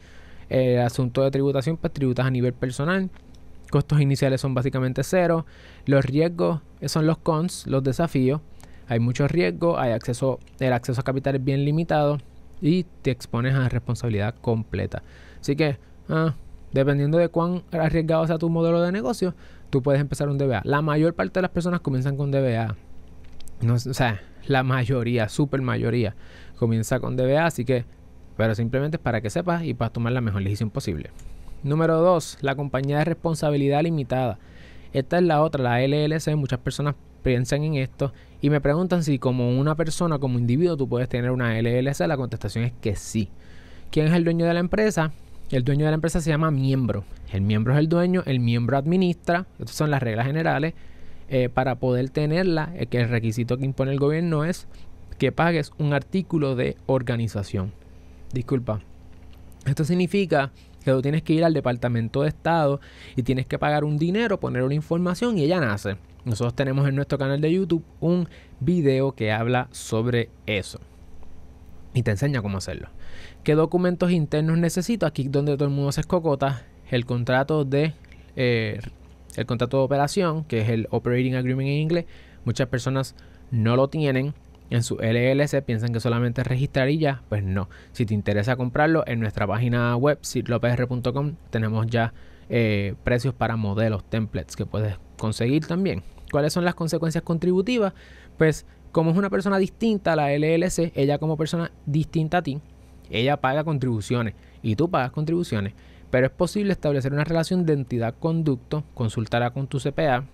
Eh, 0.50 0.80
asunto 0.80 1.22
de 1.22 1.30
tributación, 1.30 1.76
pues 1.76 1.92
tributas 1.92 2.26
a 2.26 2.30
nivel 2.30 2.52
personal. 2.52 3.10
Costos 3.70 4.00
iniciales 4.00 4.40
son 4.40 4.54
básicamente 4.54 5.04
cero. 5.04 5.46
Los 5.86 6.04
riesgos 6.04 6.60
son 6.86 7.06
los 7.06 7.16
cons, 7.18 7.66
los 7.68 7.82
desafíos. 7.82 8.40
Hay 8.88 8.98
muchos 8.98 9.30
riesgos, 9.30 9.78
hay 9.78 9.92
acceso, 9.92 10.40
el 10.58 10.72
acceso 10.72 11.00
a 11.00 11.04
capital 11.04 11.36
es 11.36 11.44
bien 11.44 11.64
limitado 11.64 12.18
y 12.60 12.84
te 13.02 13.10
expones 13.10 13.54
a 13.54 13.68
responsabilidad 13.68 14.34
completa. 14.40 15.02
Así 15.40 15.56
que, 15.56 15.78
ah, 16.08 16.34
dependiendo 16.72 17.18
de 17.18 17.28
cuán 17.28 17.62
arriesgado 17.70 18.26
sea 18.26 18.36
tu 18.36 18.50
modelo 18.50 18.82
de 18.82 18.92
negocio, 18.92 19.34
tú 19.72 19.82
puedes 19.82 20.02
empezar 20.02 20.28
un 20.28 20.36
DBA. 20.36 20.60
La 20.64 20.82
mayor 20.82 21.14
parte 21.14 21.38
de 21.38 21.42
las 21.42 21.50
personas 21.50 21.80
comienzan 21.80 22.18
con 22.18 22.30
DBA. 22.30 22.76
O 23.66 23.78
sea, 23.78 24.20
la 24.46 24.62
mayoría, 24.62 25.30
super 25.30 25.62
mayoría, 25.62 26.14
comienza 26.58 27.00
con 27.00 27.16
DBA, 27.16 27.46
así 27.46 27.64
que, 27.64 27.86
pero 28.36 28.54
simplemente 28.54 28.98
es 28.98 29.02
para 29.02 29.22
que 29.22 29.30
sepas 29.30 29.64
y 29.64 29.72
para 29.72 29.90
tomar 29.90 30.12
la 30.12 30.20
mejor 30.20 30.44
decisión 30.44 30.68
posible. 30.68 31.10
Número 31.62 31.98
2, 32.00 32.38
la 32.42 32.54
compañía 32.54 32.98
de 32.98 33.06
responsabilidad 33.06 33.82
limitada. 33.82 34.38
Esta 34.92 35.16
es 35.16 35.24
la 35.24 35.40
otra, 35.40 35.62
la 35.62 35.80
LLC. 35.80 36.36
Muchas 36.36 36.58
personas 36.58 36.94
piensan 37.22 37.64
en 37.64 37.76
esto 37.76 38.12
y 38.42 38.50
me 38.50 38.60
preguntan 38.60 39.02
si 39.02 39.18
como 39.18 39.58
una 39.58 39.74
persona, 39.74 40.18
como 40.18 40.38
individuo, 40.38 40.76
tú 40.76 40.86
puedes 40.86 41.08
tener 41.08 41.30
una 41.30 41.58
LLC. 41.58 42.00
La 42.00 42.18
contestación 42.18 42.64
es 42.64 42.72
que 42.82 42.94
sí. 42.94 43.30
¿Quién 43.90 44.08
es 44.08 44.12
el 44.12 44.24
dueño 44.24 44.44
de 44.44 44.52
la 44.52 44.60
empresa? 44.60 45.12
El 45.52 45.64
dueño 45.64 45.84
de 45.84 45.90
la 45.90 45.96
empresa 45.96 46.22
se 46.22 46.30
llama 46.30 46.50
miembro. 46.50 47.04
El 47.30 47.42
miembro 47.42 47.74
es 47.74 47.78
el 47.78 47.90
dueño, 47.90 48.22
el 48.24 48.40
miembro 48.40 48.78
administra. 48.78 49.44
Estas 49.58 49.76
son 49.76 49.90
las 49.90 50.02
reglas 50.02 50.26
generales. 50.26 50.72
Eh, 51.28 51.50
para 51.50 51.74
poder 51.74 52.08
tenerla, 52.08 52.72
eh, 52.74 52.86
que 52.86 53.02
el 53.02 53.10
requisito 53.10 53.58
que 53.58 53.66
impone 53.66 53.92
el 53.92 53.98
gobierno 53.98 54.46
es 54.46 54.66
que 55.18 55.30
pagues 55.30 55.72
un 55.76 55.92
artículo 55.92 56.56
de 56.56 56.78
organización. 56.86 57.74
Disculpa. 58.32 58.80
Esto 59.66 59.84
significa 59.84 60.52
que 60.82 60.90
tú 60.90 61.02
tienes 61.02 61.22
que 61.22 61.34
ir 61.34 61.44
al 61.44 61.52
Departamento 61.52 62.22
de 62.22 62.28
Estado 62.28 62.80
y 63.14 63.22
tienes 63.22 63.44
que 63.44 63.58
pagar 63.58 63.84
un 63.84 63.98
dinero, 63.98 64.40
poner 64.40 64.62
una 64.62 64.74
información 64.74 65.36
y 65.36 65.42
ella 65.42 65.60
nace. 65.60 65.98
Nosotros 66.24 66.56
tenemos 66.56 66.88
en 66.88 66.96
nuestro 66.96 67.18
canal 67.18 67.42
de 67.42 67.52
YouTube 67.52 67.84
un 68.00 68.26
video 68.58 69.12
que 69.12 69.32
habla 69.32 69.68
sobre 69.70 70.30
eso 70.46 70.80
y 71.94 72.02
te 72.02 72.10
enseña 72.10 72.42
cómo 72.42 72.58
hacerlo. 72.58 72.88
¿Qué 73.44 73.56
documentos 73.56 74.12
internos 74.12 74.56
necesito? 74.58 75.04
Aquí 75.04 75.24
donde 75.24 75.56
todo 75.56 75.64
el 75.64 75.74
mundo 75.74 75.90
se 75.90 76.02
escocota, 76.02 76.62
el 76.90 77.04
contrato 77.06 77.64
de 77.64 77.92
eh, 78.36 78.78
el 79.34 79.46
contrato 79.46 79.78
de 79.78 79.82
operación, 79.84 80.44
que 80.44 80.60
es 80.60 80.68
el 80.68 80.86
Operating 80.90 81.34
Agreement 81.34 81.68
en 81.68 81.74
inglés, 81.74 82.04
muchas 82.44 82.68
personas 82.68 83.16
no 83.50 83.74
lo 83.74 83.88
tienen 83.88 84.34
en 84.70 84.84
su 84.84 84.96
LLC, 84.96 85.60
piensan 85.64 85.92
que 85.92 85.98
solamente 85.98 86.44
registrar 86.44 86.88
y 86.88 86.98
ya, 86.98 87.22
pues 87.28 87.42
no. 87.42 87.68
Si 87.90 88.06
te 88.06 88.14
interesa 88.14 88.54
comprarlo, 88.54 89.02
en 89.06 89.18
nuestra 89.18 89.46
página 89.46 89.96
web, 89.96 90.18
sitlopr.com, 90.22 91.34
tenemos 91.50 91.86
ya 91.88 92.14
eh, 92.48 92.94
precios 93.02 93.34
para 93.34 93.56
modelos, 93.56 94.04
templates 94.04 94.54
que 94.54 94.66
puedes 94.66 94.96
conseguir 95.18 95.66
también. 95.66 96.04
¿Cuáles 96.30 96.52
son 96.52 96.64
las 96.64 96.76
consecuencias 96.76 97.24
contributivas? 97.24 97.92
Pues 98.38 98.66
como 98.92 99.10
es 99.10 99.16
una 99.16 99.30
persona 99.30 99.58
distinta 99.58 100.12
a 100.12 100.16
la 100.16 100.32
LLC, 100.32 100.92
ella 100.94 101.18
como 101.18 101.36
persona 101.36 101.72
distinta 101.86 102.38
a 102.38 102.42
ti, 102.42 102.60
ella 103.10 103.38
paga 103.38 103.64
contribuciones 103.64 104.34
y 104.62 104.76
tú 104.76 104.90
pagas 104.90 105.10
contribuciones 105.12 105.74
pero 106.12 106.26
es 106.26 106.32
posible 106.32 106.72
establecer 106.72 107.10
una 107.14 107.24
relación 107.24 107.64
de 107.64 107.72
entidad-conducto, 107.72 108.84
consultarla 108.92 109.48
con 109.48 109.66
tu 109.66 109.78
CPA, 109.80 110.26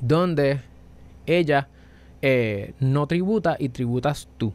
donde 0.00 0.62
ella 1.26 1.68
eh, 2.22 2.74
no 2.80 3.06
tributa 3.06 3.54
y 3.56 3.68
tributas 3.68 4.28
tú. 4.36 4.52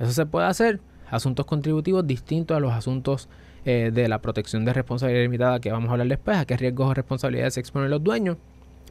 Eso 0.00 0.12
se 0.12 0.24
puede 0.24 0.46
hacer, 0.46 0.80
asuntos 1.10 1.44
contributivos 1.44 2.06
distintos 2.06 2.56
a 2.56 2.60
los 2.60 2.72
asuntos 2.72 3.28
eh, 3.66 3.90
de 3.92 4.08
la 4.08 4.22
protección 4.22 4.64
de 4.64 4.72
responsabilidad 4.72 5.24
limitada 5.24 5.60
que 5.60 5.70
vamos 5.70 5.90
a 5.90 5.92
hablar 5.92 6.08
después, 6.08 6.38
a 6.38 6.46
qué 6.46 6.56
riesgos 6.56 6.88
o 6.88 6.94
responsabilidades 6.94 7.52
se 7.52 7.60
exponen 7.60 7.90
los 7.90 8.02
dueños, 8.02 8.38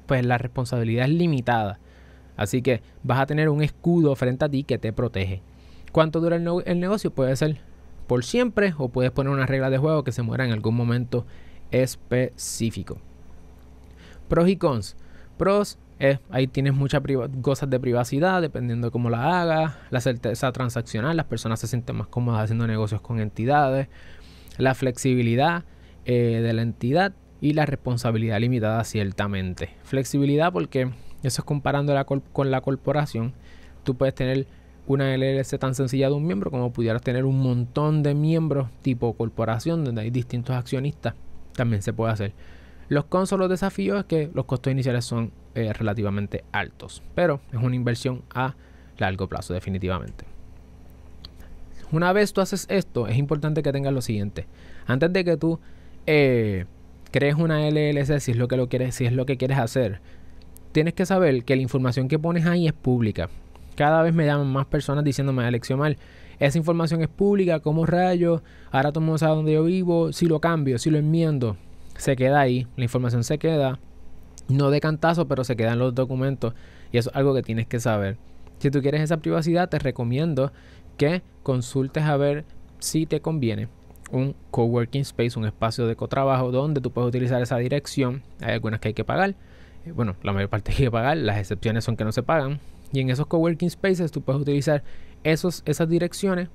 pues 0.05 0.23
la 0.23 0.37
responsabilidad 0.37 1.05
es 1.05 1.13
limitada. 1.15 1.79
Así 2.37 2.61
que 2.61 2.83
vas 3.01 3.19
a 3.19 3.25
tener 3.25 3.49
un 3.49 3.63
escudo 3.63 4.15
frente 4.15 4.45
a 4.45 4.49
ti 4.49 4.63
que 4.63 4.77
te 4.77 4.93
protege. 4.93 5.41
¿Cuánto 5.91 6.19
dura 6.19 6.35
el 6.35 6.79
negocio? 6.79 7.09
Puede 7.09 7.35
ser 7.35 7.59
por 8.11 8.25
siempre 8.25 8.73
o 8.77 8.89
puedes 8.89 9.09
poner 9.09 9.31
una 9.31 9.45
regla 9.45 9.69
de 9.69 9.77
juego 9.77 10.03
que 10.03 10.11
se 10.11 10.21
muera 10.21 10.43
en 10.43 10.51
algún 10.51 10.75
momento 10.75 11.25
específico. 11.71 12.97
Pros 14.27 14.49
y 14.49 14.57
cons. 14.57 14.97
Pros 15.37 15.79
es, 15.97 16.19
ahí 16.29 16.47
tienes 16.47 16.73
muchas 16.73 17.01
cosas 17.41 17.69
de 17.69 17.79
privacidad 17.79 18.41
dependiendo 18.41 18.87
de 18.87 18.91
cómo 18.91 19.09
la 19.09 19.39
hagas, 19.39 19.75
la 19.91 20.01
certeza 20.01 20.51
transaccional, 20.51 21.15
las 21.15 21.27
personas 21.27 21.61
se 21.61 21.67
sienten 21.67 21.95
más 21.95 22.07
cómodas 22.07 22.43
haciendo 22.43 22.67
negocios 22.67 22.99
con 22.99 23.21
entidades, 23.21 23.87
la 24.57 24.75
flexibilidad 24.75 25.63
eh, 26.03 26.41
de 26.43 26.51
la 26.51 26.63
entidad 26.63 27.13
y 27.39 27.53
la 27.53 27.65
responsabilidad 27.65 28.41
limitada 28.41 28.83
ciertamente. 28.83 29.69
Flexibilidad 29.83 30.51
porque 30.51 30.91
eso 31.23 31.41
es 31.41 31.45
comparándola 31.45 32.03
con 32.03 32.51
la 32.51 32.59
corporación, 32.59 33.31
tú 33.85 33.95
puedes 33.95 34.15
tener 34.15 34.47
una 34.87 35.15
LLC 35.15 35.57
tan 35.59 35.75
sencilla 35.75 36.07
de 36.07 36.15
un 36.15 36.25
miembro 36.25 36.51
como 36.51 36.73
pudieras 36.73 37.01
tener 37.01 37.25
un 37.25 37.39
montón 37.39 38.03
de 38.03 38.13
miembros 38.13 38.69
tipo 38.81 39.13
corporación 39.13 39.85
donde 39.85 40.01
hay 40.01 40.09
distintos 40.09 40.55
accionistas, 40.55 41.13
también 41.53 41.81
se 41.81 41.93
puede 41.93 42.13
hacer. 42.13 42.33
Los 42.89 43.05
cons 43.05 43.31
los 43.31 43.49
desafíos 43.49 43.99
es 43.99 44.05
que 44.05 44.29
los 44.33 44.45
costos 44.45 44.71
iniciales 44.71 45.05
son 45.05 45.31
eh, 45.55 45.71
relativamente 45.71 46.43
altos, 46.51 47.01
pero 47.15 47.39
es 47.53 47.61
una 47.61 47.75
inversión 47.75 48.23
a 48.33 48.55
largo 48.97 49.27
plazo 49.27 49.53
definitivamente. 49.53 50.25
Una 51.91 52.13
vez 52.13 52.33
tú 52.33 52.41
haces 52.41 52.65
esto, 52.69 53.07
es 53.07 53.17
importante 53.17 53.63
que 53.63 53.71
tengas 53.71 53.93
lo 53.93 54.01
siguiente. 54.01 54.45
Antes 54.87 55.11
de 55.11 55.23
que 55.23 55.37
tú 55.37 55.59
eh, 56.05 56.65
crees 57.11 57.35
una 57.35 57.69
LLC, 57.69 58.19
si 58.19 58.31
es 58.31 58.37
lo 58.37 58.47
que 58.47 58.57
lo 58.57 58.67
quieres, 58.67 58.95
si 58.95 59.05
es 59.05 59.13
lo 59.13 59.25
que 59.25 59.37
quieres 59.37 59.57
hacer, 59.57 59.99
tienes 60.71 60.93
que 60.93 61.05
saber 61.05 61.43
que 61.43 61.55
la 61.55 61.61
información 61.61 62.07
que 62.07 62.17
pones 62.17 62.45
ahí 62.45 62.67
es 62.67 62.73
pública 62.73 63.29
cada 63.75 64.01
vez 64.01 64.13
me 64.13 64.25
llaman 64.25 64.51
más 64.51 64.65
personas 64.65 65.03
diciéndome, 65.03 65.47
elección 65.47 65.79
mal, 65.79 65.97
esa 66.39 66.57
información 66.57 67.01
es 67.01 67.07
pública, 67.07 67.59
como 67.59 67.85
rayo, 67.85 68.41
ahora 68.71 68.91
todo 68.91 69.01
el 69.01 69.05
mundo 69.05 69.17
sabe 69.19 69.35
dónde 69.35 69.53
yo 69.53 69.63
vivo, 69.63 70.11
si 70.11 70.25
lo 70.25 70.39
cambio, 70.39 70.79
si 70.79 70.89
lo 70.89 70.97
enmiendo, 70.97 71.57
se 71.97 72.15
queda 72.15 72.39
ahí, 72.39 72.67
la 72.75 72.83
información 72.83 73.23
se 73.23 73.37
queda, 73.37 73.79
no 74.47 74.71
de 74.71 74.81
cantazo, 74.81 75.27
pero 75.27 75.43
se 75.43 75.55
queda 75.55 75.73
en 75.73 75.79
los 75.79 75.93
documentos 75.93 76.53
y 76.91 76.97
eso 76.97 77.09
es 77.11 77.15
algo 77.15 77.33
que 77.33 77.43
tienes 77.43 77.67
que 77.67 77.79
saber. 77.79 78.17
Si 78.59 78.69
tú 78.69 78.81
quieres 78.81 79.01
esa 79.01 79.17
privacidad, 79.17 79.69
te 79.69 79.79
recomiendo 79.79 80.51
que 80.97 81.21
consultes 81.43 82.03
a 82.03 82.17
ver 82.17 82.45
si 82.79 83.05
te 83.05 83.21
conviene 83.21 83.69
un 84.11 84.35
coworking 84.51 85.01
space, 85.01 85.39
un 85.39 85.45
espacio 85.45 85.87
de 85.87 85.95
cotrabajo 85.95 86.51
donde 86.51 86.81
tú 86.81 86.91
puedes 86.91 87.07
utilizar 87.07 87.41
esa 87.41 87.57
dirección. 87.57 88.23
Hay 88.41 88.53
algunas 88.53 88.79
que 88.79 88.89
hay 88.89 88.93
que 88.93 89.05
pagar. 89.05 89.35
Eh, 89.85 89.91
bueno, 89.93 90.15
la 90.23 90.33
mayor 90.33 90.49
parte 90.49 90.71
hay 90.77 90.77
que 90.77 90.91
pagar, 90.91 91.17
las 91.17 91.37
excepciones 91.37 91.83
son 91.83 91.95
que 91.95 92.03
no 92.03 92.11
se 92.11 92.23
pagan. 92.23 92.59
Y 92.93 92.99
en 92.99 93.09
esos 93.09 93.27
coworking 93.27 93.69
spaces 93.69 94.11
tú 94.11 94.21
puedes 94.21 94.41
utilizar 94.41 94.83
esos, 95.23 95.63
esas 95.65 95.87
direcciones 95.87 96.49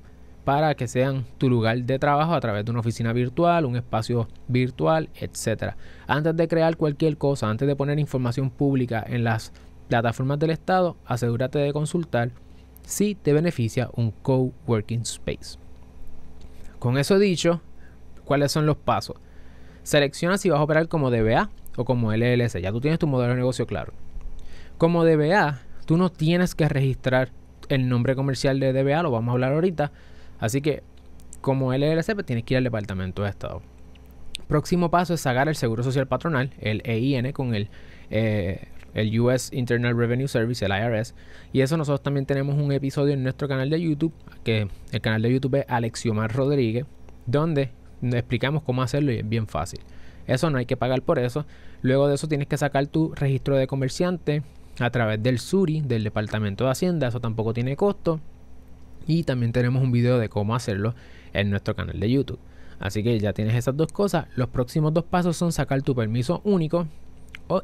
para 0.45 0.77
que 0.77 0.87
sean 0.87 1.25
tu 1.39 1.51
lugar 1.51 1.83
de 1.83 1.99
trabajo 1.99 2.33
a 2.33 2.41
través 2.41 2.65
de 2.65 2.71
una 2.71 2.81
oficina 2.81 3.13
virtual, 3.13 3.65
un 3.65 3.77
espacio 3.77 4.29
virtual, 4.47 5.09
etc. 5.17 5.75
Antes 6.07 6.37
de 6.37 6.47
crear 6.47 6.77
cualquier 6.77 7.17
cosa, 7.17 7.51
antes 7.51 7.67
de 7.67 7.75
poner 7.75 7.99
información 7.99 8.51
pública 8.51 9.05
en 9.07 9.25
las 9.25 9.53
plataformas 9.89 10.39
del 10.39 10.51
Estado, 10.51 10.97
asegúrate 11.05 11.59
de 11.59 11.73
consultar 11.73 12.31
si 12.87 13.17
te 13.17 13.33
beneficia 13.33 13.91
un 13.95 14.13
coworking 14.13 15.03
space. 15.03 15.59
Con 16.79 16.97
eso 16.97 17.19
dicho, 17.19 17.61
¿cuáles 18.25 18.53
son 18.53 18.67
los 18.67 18.77
pasos? 18.77 19.17
Selecciona 19.83 20.39
si 20.39 20.51
vas 20.51 20.61
a 20.61 20.63
operar 20.63 20.87
como 20.87 21.11
DBA 21.11 21.51
o 21.77 21.85
como 21.85 22.13
LLC. 22.13 22.61
Ya 22.61 22.71
tú 22.71 22.81
tienes 22.81 23.01
tu 23.01 23.09
modelo 23.09 23.31
de 23.31 23.39
negocio 23.39 23.67
claro. 23.67 23.93
Como 24.79 25.05
DBA, 25.05 25.61
Tú 25.87 25.97
no 25.97 26.11
tienes 26.11 26.55
que 26.55 26.69
registrar 26.69 27.31
el 27.69 27.89
nombre 27.89 28.15
comercial 28.15 28.61
de 28.61 28.73
DBA, 28.73 29.03
lo 29.03 29.11
vamos 29.11 29.31
a 29.31 29.33
hablar 29.33 29.53
ahorita. 29.53 29.93
Así 30.39 30.61
que, 30.61 30.83
como 31.41 31.73
LLC, 31.73 32.15
pues 32.15 32.27
tienes 32.27 32.45
que 32.45 32.55
ir 32.55 32.59
al 32.59 32.65
Departamento 32.65 33.23
de 33.23 33.31
Estado. 33.31 33.63
Próximo 34.49 34.91
paso 34.91 35.15
es 35.15 35.21
sacar 35.21 35.49
el 35.49 35.57
Seguro 35.57 35.83
Social 35.83 36.07
Patronal, 36.07 36.51
el 36.61 36.83
EIN, 36.85 37.33
con 37.33 37.55
el, 37.55 37.69
eh, 38.11 38.69
el 38.95 39.19
US 39.21 39.53
Internal 39.53 39.97
Revenue 39.97 40.29
Service, 40.29 40.65
el 40.65 40.73
IRS. 40.73 41.15
Y 41.53 41.63
eso 41.63 41.77
nosotros 41.77 42.03
también 42.03 42.27
tenemos 42.27 42.57
un 42.57 42.71
episodio 42.73 43.15
en 43.15 43.23
nuestro 43.23 43.49
canal 43.49 43.71
de 43.71 43.81
YouTube, 43.81 44.13
que 44.45 44.69
el 44.93 45.01
canal 45.01 45.23
de 45.23 45.33
YouTube 45.33 45.57
es 45.57 45.65
Alexiomar 45.69 46.33
Rodríguez, 46.33 46.87
donde 47.27 47.71
explicamos 48.03 48.63
cómo 48.63 48.83
hacerlo 48.83 49.13
y 49.13 49.19
es 49.19 49.29
bien 49.29 49.47
fácil. 49.47 49.81
Eso 50.27 50.51
no 50.51 50.59
hay 50.59 50.67
que 50.67 50.77
pagar 50.77 51.03
por 51.03 51.19
eso. 51.19 51.47
Luego 51.83 52.09
de 52.09 52.17
eso 52.17 52.29
tienes 52.29 52.49
que 52.49 52.57
sacar 52.57 52.87
tu 52.87 53.15
registro 53.15 53.57
de 53.57 53.67
comerciante, 53.67 54.43
a 54.79 54.91
través 54.91 55.23
del 55.23 55.39
SURI, 55.39 55.81
del 55.83 56.05
Departamento 56.05 56.65
de 56.65 56.71
Hacienda. 56.71 57.09
Eso 57.09 57.21
tampoco 57.21 57.55
tiene 57.55 57.77
costo. 57.77 58.21
Y 59.07 59.25
también 59.25 59.53
tenemos 59.53 59.83
un 59.83 59.93
video 59.93 60.19
de 60.19 60.29
cómo 60.29 60.55
hacerlo 60.55 60.95
en 61.33 61.51
nuestro 61.51 61.77
canal 61.77 62.01
de 62.01 62.11
YouTube. 62.11 62.39
Así 62.79 63.03
que 63.03 63.19
ya 63.19 63.33
tienes 63.33 63.55
esas 63.55 63.77
dos 63.77 63.93
cosas. 63.93 64.27
Los 64.35 64.49
próximos 64.49 64.93
dos 64.93 65.05
pasos 65.05 65.37
son 65.37 65.53
sacar 65.53 65.83
tu 65.83 65.95
permiso 65.95 66.41
único 66.45 66.87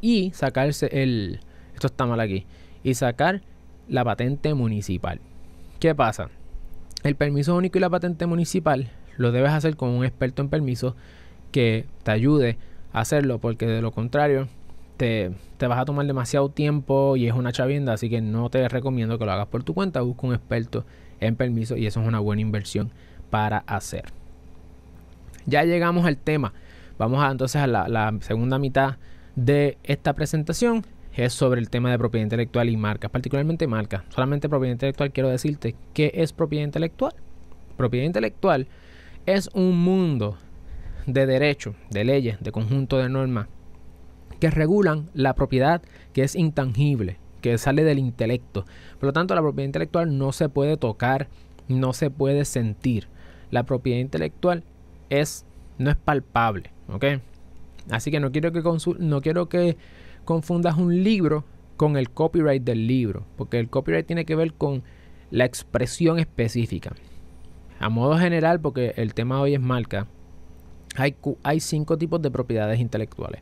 y 0.00 0.30
sacarse 0.32 0.88
el... 1.02 1.40
Esto 1.74 1.88
está 1.88 2.06
mal 2.06 2.20
aquí. 2.20 2.46
Y 2.84 2.94
sacar 2.94 3.42
la 3.88 4.04
patente 4.04 4.54
municipal. 4.54 5.20
¿Qué 5.80 5.94
pasa? 5.94 6.30
El 7.02 7.16
permiso 7.16 7.56
único 7.56 7.78
y 7.78 7.80
la 7.80 7.90
patente 7.90 8.26
municipal 8.26 8.90
lo 9.16 9.32
debes 9.32 9.50
hacer 9.50 9.76
con 9.76 9.90
un 9.90 10.04
experto 10.04 10.42
en 10.42 10.48
permiso 10.48 10.96
que 11.50 11.86
te 12.04 12.12
ayude 12.12 12.56
a 12.92 13.00
hacerlo, 13.00 13.38
porque 13.38 13.66
de 13.66 13.82
lo 13.82 13.90
contrario 13.90 14.48
te, 15.02 15.32
te, 15.56 15.66
vas 15.66 15.80
a 15.80 15.84
tomar 15.84 16.06
demasiado 16.06 16.48
tiempo 16.48 17.16
y 17.16 17.26
es 17.26 17.34
una 17.34 17.50
chavienda, 17.50 17.92
así 17.92 18.08
que 18.08 18.20
no 18.20 18.50
te 18.50 18.68
recomiendo 18.68 19.18
que 19.18 19.24
lo 19.24 19.32
hagas 19.32 19.48
por 19.48 19.64
tu 19.64 19.74
cuenta. 19.74 20.00
Busca 20.00 20.28
un 20.28 20.34
experto 20.34 20.84
en 21.18 21.34
permiso 21.34 21.76
y 21.76 21.86
eso 21.88 22.00
es 22.00 22.06
una 22.06 22.20
buena 22.20 22.40
inversión 22.40 22.92
para 23.28 23.64
hacer. 23.66 24.04
Ya 25.44 25.64
llegamos 25.64 26.06
al 26.06 26.18
tema. 26.18 26.52
Vamos 26.98 27.20
a, 27.20 27.32
entonces 27.32 27.60
a 27.60 27.66
la, 27.66 28.16
segunda 28.20 28.60
mitad 28.60 28.98
de 29.34 29.76
esta 29.82 30.12
presentación. 30.12 30.84
Es 31.16 31.32
sobre 31.32 31.60
el 31.60 31.68
tema 31.68 31.90
de 31.90 31.98
propiedad 31.98 32.22
intelectual 32.22 32.68
y 32.68 32.76
marcas, 32.76 33.10
particularmente 33.10 33.66
marcas. 33.66 34.04
Solamente 34.10 34.48
propiedad 34.48 34.74
intelectual 34.74 35.10
quiero 35.10 35.30
decirte 35.30 35.74
qué 35.94 36.12
es 36.14 36.32
propiedad 36.32 36.64
intelectual. 36.64 37.12
Propiedad 37.76 38.06
intelectual 38.06 38.68
es 39.26 39.50
un 39.52 39.82
mundo 39.82 40.38
de 41.08 41.26
derechos, 41.26 41.74
de 41.90 42.04
leyes, 42.04 42.36
de 42.38 42.52
conjunto 42.52 42.98
de 42.98 43.08
normas 43.08 43.48
que 44.42 44.50
regulan 44.50 45.08
la 45.14 45.36
propiedad 45.36 45.82
que 46.12 46.24
es 46.24 46.34
intangible, 46.34 47.16
que 47.42 47.56
sale 47.58 47.84
del 47.84 48.00
intelecto. 48.00 48.64
Por 48.98 49.06
lo 49.06 49.12
tanto, 49.12 49.36
la 49.36 49.40
propiedad 49.40 49.66
intelectual 49.66 50.18
no 50.18 50.32
se 50.32 50.48
puede 50.48 50.76
tocar, 50.76 51.28
no 51.68 51.92
se 51.92 52.10
puede 52.10 52.44
sentir. 52.44 53.06
La 53.52 53.62
propiedad 53.62 54.00
intelectual 54.00 54.64
es 55.10 55.46
no 55.78 55.90
es 55.90 55.96
palpable, 55.96 56.72
¿ok? 56.88 57.04
Así 57.88 58.10
que 58.10 58.18
no 58.18 58.32
quiero 58.32 58.50
que 58.50 58.64
no 58.98 59.22
quiero 59.22 59.48
que 59.48 59.76
confundas 60.24 60.76
un 60.76 61.04
libro 61.04 61.44
con 61.76 61.96
el 61.96 62.10
copyright 62.10 62.64
del 62.64 62.88
libro, 62.88 63.24
porque 63.36 63.60
el 63.60 63.68
copyright 63.68 64.06
tiene 64.06 64.24
que 64.24 64.34
ver 64.34 64.54
con 64.54 64.82
la 65.30 65.44
expresión 65.44 66.18
específica. 66.18 66.96
A 67.78 67.88
modo 67.90 68.18
general, 68.18 68.58
porque 68.58 68.92
el 68.96 69.14
tema 69.14 69.40
hoy 69.40 69.54
es 69.54 69.60
marca, 69.60 70.08
hay, 70.96 71.14
hay 71.44 71.60
cinco 71.60 71.96
tipos 71.96 72.20
de 72.20 72.32
propiedades 72.32 72.80
intelectuales. 72.80 73.40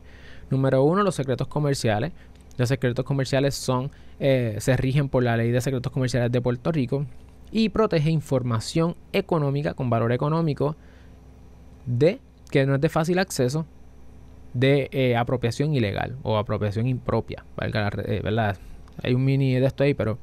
Número 0.51 0.83
uno, 0.83 1.01
los 1.01 1.15
secretos 1.15 1.47
comerciales. 1.47 2.11
Los 2.57 2.69
secretos 2.69 3.05
comerciales 3.05 3.55
son, 3.55 3.89
eh, 4.19 4.57
se 4.59 4.77
rigen 4.77 5.09
por 5.09 5.23
la 5.23 5.37
ley 5.37 5.49
de 5.49 5.61
secretos 5.61 5.91
comerciales 5.91 6.31
de 6.31 6.41
Puerto 6.41 6.71
Rico 6.71 7.05
y 7.51 7.69
protege 7.69 8.11
información 8.11 8.95
económica 9.13 9.73
con 9.73 9.89
valor 9.89 10.11
económico 10.11 10.75
de 11.85 12.19
que 12.51 12.65
no 12.65 12.75
es 12.75 12.81
de 12.81 12.89
fácil 12.89 13.17
acceso 13.17 13.65
de 14.53 14.89
eh, 14.91 15.15
apropiación 15.15 15.73
ilegal 15.73 16.17
o 16.23 16.37
apropiación 16.37 16.85
impropia. 16.85 17.45
Eh, 18.05 18.21
¿verdad? 18.21 18.57
Hay 19.01 19.13
un 19.13 19.23
mini 19.23 19.55
de 19.55 19.65
esto 19.65 19.83
ahí, 19.83 19.93
pero 19.93 20.19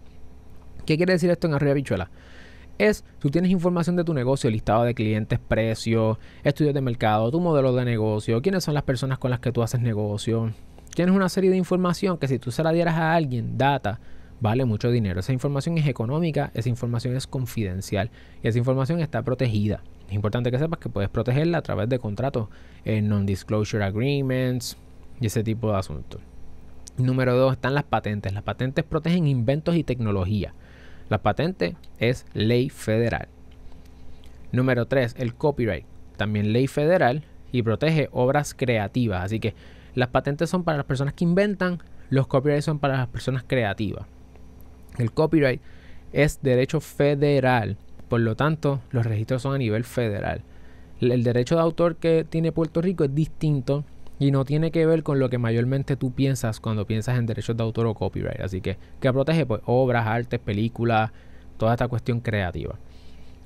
¿qué 0.85 0.99
quiere 0.99 1.15
decir 1.15 1.31
esto 1.31 1.47
en 1.47 1.55
arriba 1.55 1.73
bichuela? 1.73 2.11
Es, 2.79 3.05
tú 3.19 3.31
tienes 3.31 3.51
información 3.51 3.97
de 3.97 4.05
tu 4.05 4.15
negocio, 4.15 4.51
listado 4.51 4.85
de 4.85 4.95
clientes, 4.95 5.39
precios, 5.39 6.19
estudios 6.45 6.75
de 6.75 6.81
mercado, 6.81 7.31
tu 7.31 7.41
modelo 7.41 7.75
de 7.75 7.85
negocio, 7.85 8.41
quiénes 8.41 8.65
son 8.65 8.75
las 8.75 8.85
personas 8.85 9.19
con 9.19 9.31
las 9.31 9.41
que 9.41 9.53
tú 9.53 9.63
haces 9.63 9.81
negocio. 9.81 10.53
Tienes 10.95 11.15
una 11.15 11.29
serie 11.29 11.51
de 11.51 11.57
información 11.57 12.19
que 12.19 12.29
si 12.29 12.39
tú 12.39 12.51
se 12.51 12.63
la 12.63 12.73
dieras 12.73 12.97
a 12.97 13.15
alguien, 13.15 13.59
data, 13.59 14.01
vale 14.41 14.65
mucho 14.65 14.91
dinero. 14.91 15.21
Esa 15.21 15.33
información 15.33 15.79
es 15.79 15.87
económica, 15.87 16.51
esa 16.55 16.69
información 16.69 17.17
es 17.17 17.27
confidencial 17.27 18.11
y 18.43 18.49
esa 18.49 18.59
información 18.59 19.01
está 19.01 19.23
protegida. 19.23 19.83
Es 20.09 20.15
importante 20.15 20.51
que 20.51 20.59
sepas 20.59 20.79
que 20.79 20.89
puedes 20.89 21.11
protegerla 21.11 21.59
a 21.59 21.63
través 21.63 21.89
de 21.89 21.99
contratos, 21.99 22.49
en 22.85 23.09
non-disclosure 23.09 23.85
agreements 23.85 24.77
y 25.21 25.27
ese 25.27 25.45
tipo 25.45 25.71
de 25.71 25.79
asuntos. 25.79 26.21
Número 26.97 27.37
dos 27.37 27.53
están 27.53 27.75
las 27.75 27.85
patentes. 27.85 28.33
Las 28.33 28.43
patentes 28.43 28.85
protegen 28.85 29.29
inventos 29.29 29.77
y 29.77 29.85
tecnología. 29.85 30.55
La 31.09 31.19
patente 31.19 31.77
es 31.99 32.27
ley 32.35 32.69
federal. 32.69 33.29
Número 34.53 34.87
3, 34.87 35.17
el 35.19 35.35
copyright, 35.35 35.87
también 36.17 36.53
ley 36.53 36.67
federal 36.67 37.25
y 37.53 37.63
protege 37.63 38.09
obras 38.13 38.55
creativas. 38.55 39.25
Así 39.25 39.41
que 39.41 39.55
las 39.95 40.09
patentes 40.09 40.51
son 40.51 40.65
para 40.65 40.79
las 40.79 40.87
personas 40.87 41.15
que 41.15 41.25
inventan, 41.25 41.83
los 42.11 42.27
copyrights 42.27 42.65
son 42.65 42.79
para 42.79 42.97
las 42.99 43.09
personas 43.09 43.45
creativas. 43.47 44.07
El 44.99 45.13
copyright 45.13 45.61
es 46.13 46.41
derecho 46.43 46.81
federal, 46.81 47.77
por 48.09 48.21
lo 48.21 48.37
tanto 48.37 48.81
los 48.91 49.07
registros 49.07 49.43
son 49.43 49.55
a 49.55 49.59
nivel 49.59 49.85
federal. 49.85 50.43
El 51.01 51.23
derecho 51.23 51.55
de 51.55 51.63
autor 51.63 51.97
que 51.97 52.27
tiene 52.29 52.53
Puerto 52.53 52.81
Rico 52.81 53.05
es 53.05 53.15
distinto 53.15 53.85
y 54.19 54.31
no 54.31 54.45
tiene 54.45 54.71
que 54.71 54.85
ver 54.85 55.03
con 55.03 55.19
lo 55.19 55.31
que 55.31 55.39
mayormente 55.39 55.97
tú 55.97 56.13
piensas 56.13 56.61
cuando 56.61 56.87
piensas 56.87 57.19
en 57.19 57.27
derechos 57.27 57.57
de 57.57 57.63
autor 57.63 57.87
o 57.87 57.95
copyright. 57.95 58.41
Así 58.41 58.61
que, 58.61 58.77
que 59.01 59.13
protege 59.13 59.47
pues, 59.47 59.63
obras, 59.65 60.07
artes, 60.07 60.41
películas, 60.41 61.13
toda 61.57 61.75
esta 61.75 61.89
cuestión 61.89 62.21
creativa. 62.21 62.77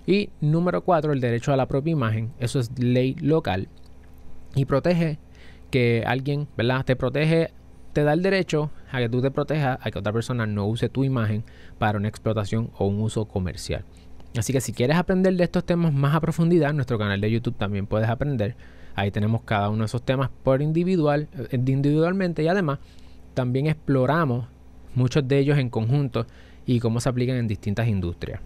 Y 0.07 0.31
número 0.41 0.83
cuatro, 0.83 1.13
el 1.13 1.21
derecho 1.21 1.53
a 1.53 1.57
la 1.57 1.67
propia 1.67 1.93
imagen. 1.93 2.33
Eso 2.39 2.59
es 2.59 2.77
ley 2.79 3.15
local. 3.21 3.69
Y 4.55 4.65
protege 4.65 5.19
que 5.71 6.05
alguien, 6.07 6.49
¿verdad? 6.57 6.85
Te 6.85 6.97
protege, 6.97 7.51
te 7.93 8.03
da 8.03 8.15
el 8.15 8.23
derecho 8.23 8.71
a 8.91 8.99
que 8.99 9.09
tú 9.09 9.21
te 9.21 9.31
protejas, 9.31 9.79
a 9.81 9.91
que 9.91 9.99
otra 9.99 10.13
persona 10.13 10.47
no 10.47 10.67
use 10.67 10.89
tu 10.89 11.05
imagen 11.05 11.45
para 11.79 11.99
una 11.99 12.09
explotación 12.09 12.71
o 12.79 12.87
un 12.87 13.01
uso 13.01 13.27
comercial. 13.27 13.85
Así 14.37 14.53
que 14.53 14.63
si 14.63 14.73
quieres 14.73 14.97
aprender 14.97 15.35
de 15.37 15.45
estos 15.45 15.65
temas 15.65 15.93
más 15.93 16.15
a 16.15 16.21
profundidad, 16.21 16.71
en 16.71 16.77
nuestro 16.77 16.99
canal 16.99 17.21
de 17.21 17.31
YouTube 17.31 17.57
también 17.57 17.87
puedes 17.87 18.09
aprender. 18.09 18.57
Ahí 18.95 19.11
tenemos 19.11 19.43
cada 19.43 19.69
uno 19.71 19.81
de 19.81 19.87
esos 19.87 20.03
temas 20.03 20.31
por 20.43 20.63
individual, 20.63 21.29
eh, 21.51 21.61
individualmente 21.67 22.43
y 22.43 22.49
además 22.49 22.79
también 23.35 23.67
exploramos 23.67 24.47
muchos 24.95 25.27
de 25.27 25.39
ellos 25.39 25.59
en 25.59 25.71
conjunto 25.71 26.27
y 26.67 26.81
cómo 26.81 27.01
se 27.01 27.09
aplican 27.09 27.37
en 27.37 27.49
distintas 27.49 27.89
industrias. 27.89 28.41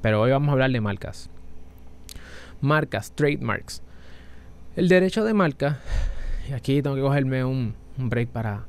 Pero 0.00 0.20
hoy 0.20 0.30
vamos 0.30 0.50
a 0.50 0.52
hablar 0.52 0.70
de 0.70 0.80
marcas. 0.80 1.30
Marcas, 2.60 3.12
trademarks. 3.12 3.82
El 4.76 4.88
derecho 4.88 5.24
de 5.24 5.34
marca, 5.34 5.80
y 6.48 6.52
aquí 6.52 6.82
tengo 6.82 6.96
que 6.96 7.02
cogerme 7.02 7.44
un, 7.44 7.74
break 7.96 8.28
para, 8.28 8.64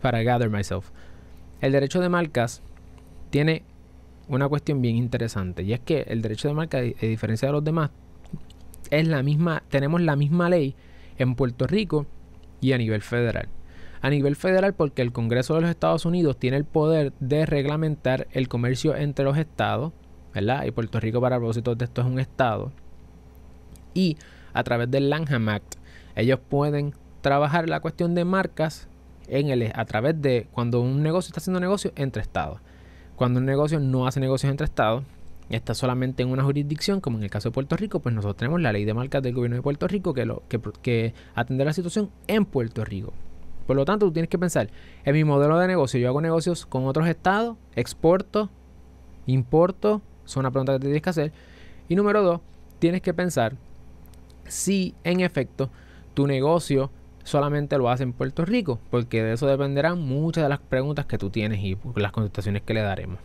para 0.00 0.22
gather 0.22 0.50
myself. 0.50 0.90
El 1.60 1.72
derecho 1.72 2.00
de 2.00 2.08
marcas 2.08 2.62
tiene 3.30 3.62
una 4.28 4.48
cuestión 4.48 4.82
bien 4.82 4.96
interesante 4.96 5.62
y 5.62 5.72
es 5.72 5.80
que 5.80 6.02
el 6.08 6.22
derecho 6.22 6.48
de 6.48 6.54
marca, 6.54 6.78
a 6.78 6.82
diferencia 6.82 7.48
de 7.48 7.52
los 7.52 7.64
demás, 7.64 7.90
es 8.90 9.06
la 9.06 9.22
misma, 9.22 9.62
tenemos 9.68 10.00
la 10.00 10.16
misma 10.16 10.48
ley 10.48 10.74
en 11.16 11.34
Puerto 11.34 11.66
Rico 11.66 12.06
y 12.60 12.72
a 12.72 12.78
nivel 12.78 13.02
federal. 13.02 13.48
A 14.00 14.10
nivel 14.10 14.36
federal 14.36 14.74
porque 14.74 15.02
el 15.02 15.12
Congreso 15.12 15.54
de 15.54 15.62
los 15.62 15.70
Estados 15.70 16.04
Unidos 16.04 16.38
tiene 16.38 16.56
el 16.56 16.64
poder 16.64 17.12
de 17.20 17.46
reglamentar 17.46 18.28
el 18.32 18.48
comercio 18.48 18.94
entre 18.96 19.24
los 19.24 19.36
estados, 19.36 19.92
¿verdad? 20.32 20.64
Y 20.64 20.70
Puerto 20.70 21.00
Rico 21.00 21.20
para 21.20 21.38
propósitos 21.38 21.76
de 21.76 21.84
esto 21.84 22.02
es 22.02 22.06
un 22.06 22.20
estado. 22.20 22.72
Y 23.94 24.16
a 24.52 24.62
través 24.62 24.90
del 24.90 25.10
Lanham 25.10 25.48
Act, 25.48 25.74
ellos 26.14 26.38
pueden 26.48 26.94
trabajar 27.20 27.68
la 27.68 27.80
cuestión 27.80 28.14
de 28.14 28.24
marcas 28.24 28.88
en 29.26 29.48
el, 29.48 29.72
a 29.74 29.84
través 29.84 30.20
de 30.20 30.46
cuando 30.52 30.80
un 30.80 31.02
negocio 31.02 31.28
está 31.28 31.40
haciendo 31.40 31.60
negocio 31.60 31.92
entre 31.96 32.22
estados. 32.22 32.60
Cuando 33.16 33.40
un 33.40 33.46
negocio 33.46 33.80
no 33.80 34.06
hace 34.06 34.20
negocios 34.20 34.50
entre 34.50 34.64
estados, 34.64 35.04
está 35.50 35.74
solamente 35.74 36.22
en 36.22 36.30
una 36.30 36.44
jurisdicción, 36.44 37.00
como 37.00 37.18
en 37.18 37.24
el 37.24 37.30
caso 37.30 37.48
de 37.48 37.54
Puerto 37.54 37.76
Rico, 37.76 38.00
pues 38.00 38.14
nosotros 38.14 38.36
tenemos 38.36 38.60
la 38.60 38.72
ley 38.72 38.84
de 38.84 38.94
marcas 38.94 39.22
del 39.22 39.34
gobierno 39.34 39.56
de 39.56 39.62
Puerto 39.62 39.88
Rico 39.88 40.14
que, 40.14 40.26
lo, 40.26 40.42
que, 40.82 41.14
atender 41.34 41.66
la 41.66 41.72
situación 41.72 42.10
en 42.26 42.44
Puerto 42.44 42.84
Rico. 42.84 43.12
Por 43.66 43.76
lo 43.76 43.84
tanto, 43.84 44.06
tú 44.06 44.12
tienes 44.12 44.28
que 44.28 44.38
pensar, 44.38 44.70
en 45.04 45.14
mi 45.14 45.24
modelo 45.24 45.58
de 45.58 45.66
negocio, 45.66 46.00
yo 46.00 46.08
hago 46.08 46.20
negocios 46.20 46.66
con 46.66 46.86
otros 46.86 47.06
estados, 47.06 47.56
exporto, 47.76 48.50
importo, 49.26 50.02
son 50.24 50.40
una 50.40 50.50
pregunta 50.50 50.74
que 50.74 50.80
tienes 50.80 51.02
que 51.02 51.10
hacer. 51.10 51.32
Y 51.88 51.94
número 51.94 52.22
dos, 52.22 52.40
tienes 52.78 53.02
que 53.02 53.12
pensar 53.12 53.56
si 54.46 54.94
en 55.04 55.20
efecto 55.20 55.70
tu 56.14 56.26
negocio 56.26 56.90
solamente 57.24 57.76
lo 57.76 57.90
hace 57.90 58.02
en 58.02 58.12
Puerto 58.12 58.44
Rico, 58.44 58.80
porque 58.90 59.22
de 59.22 59.34
eso 59.34 59.46
dependerán 59.46 60.00
muchas 60.00 60.44
de 60.44 60.48
las 60.48 60.60
preguntas 60.60 61.06
que 61.06 61.18
tú 61.18 61.30
tienes 61.30 61.60
y 61.62 61.76
las 61.96 62.12
contestaciones 62.12 62.62
que 62.62 62.74
le 62.74 62.80
daremos. 62.80 63.18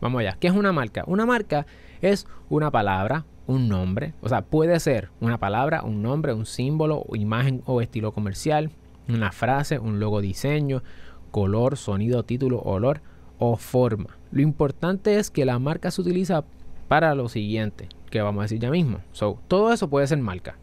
Vamos 0.00 0.20
allá. 0.20 0.36
¿Qué 0.38 0.48
es 0.48 0.54
una 0.54 0.72
marca? 0.72 1.04
Una 1.06 1.26
marca 1.26 1.66
es 2.00 2.26
una 2.48 2.70
palabra, 2.70 3.24
un 3.46 3.68
nombre. 3.68 4.14
O 4.20 4.28
sea, 4.28 4.42
puede 4.42 4.78
ser 4.80 5.10
una 5.20 5.38
palabra, 5.38 5.82
un 5.82 6.02
nombre, 6.02 6.34
un 6.34 6.46
símbolo, 6.46 7.04
imagen 7.14 7.62
o 7.66 7.80
estilo 7.80 8.12
comercial, 8.12 8.70
una 9.08 9.32
frase, 9.32 9.78
un 9.78 10.00
logo 10.00 10.20
diseño, 10.20 10.82
color, 11.30 11.76
sonido, 11.76 12.24
título, 12.24 12.60
olor 12.60 13.00
o 13.38 13.56
forma. 13.56 14.18
Lo 14.30 14.42
importante 14.42 15.18
es 15.18 15.30
que 15.30 15.44
la 15.44 15.58
marca 15.58 15.90
se 15.90 16.00
utiliza 16.00 16.44
para 16.88 17.14
lo 17.14 17.28
siguiente, 17.28 17.88
que 18.10 18.22
vamos 18.22 18.40
a 18.40 18.44
decir 18.44 18.58
ya 18.58 18.70
mismo. 18.70 19.00
So, 19.12 19.38
todo 19.48 19.72
eso 19.72 19.88
puede 19.88 20.06
ser 20.06 20.18
marca. 20.18 20.56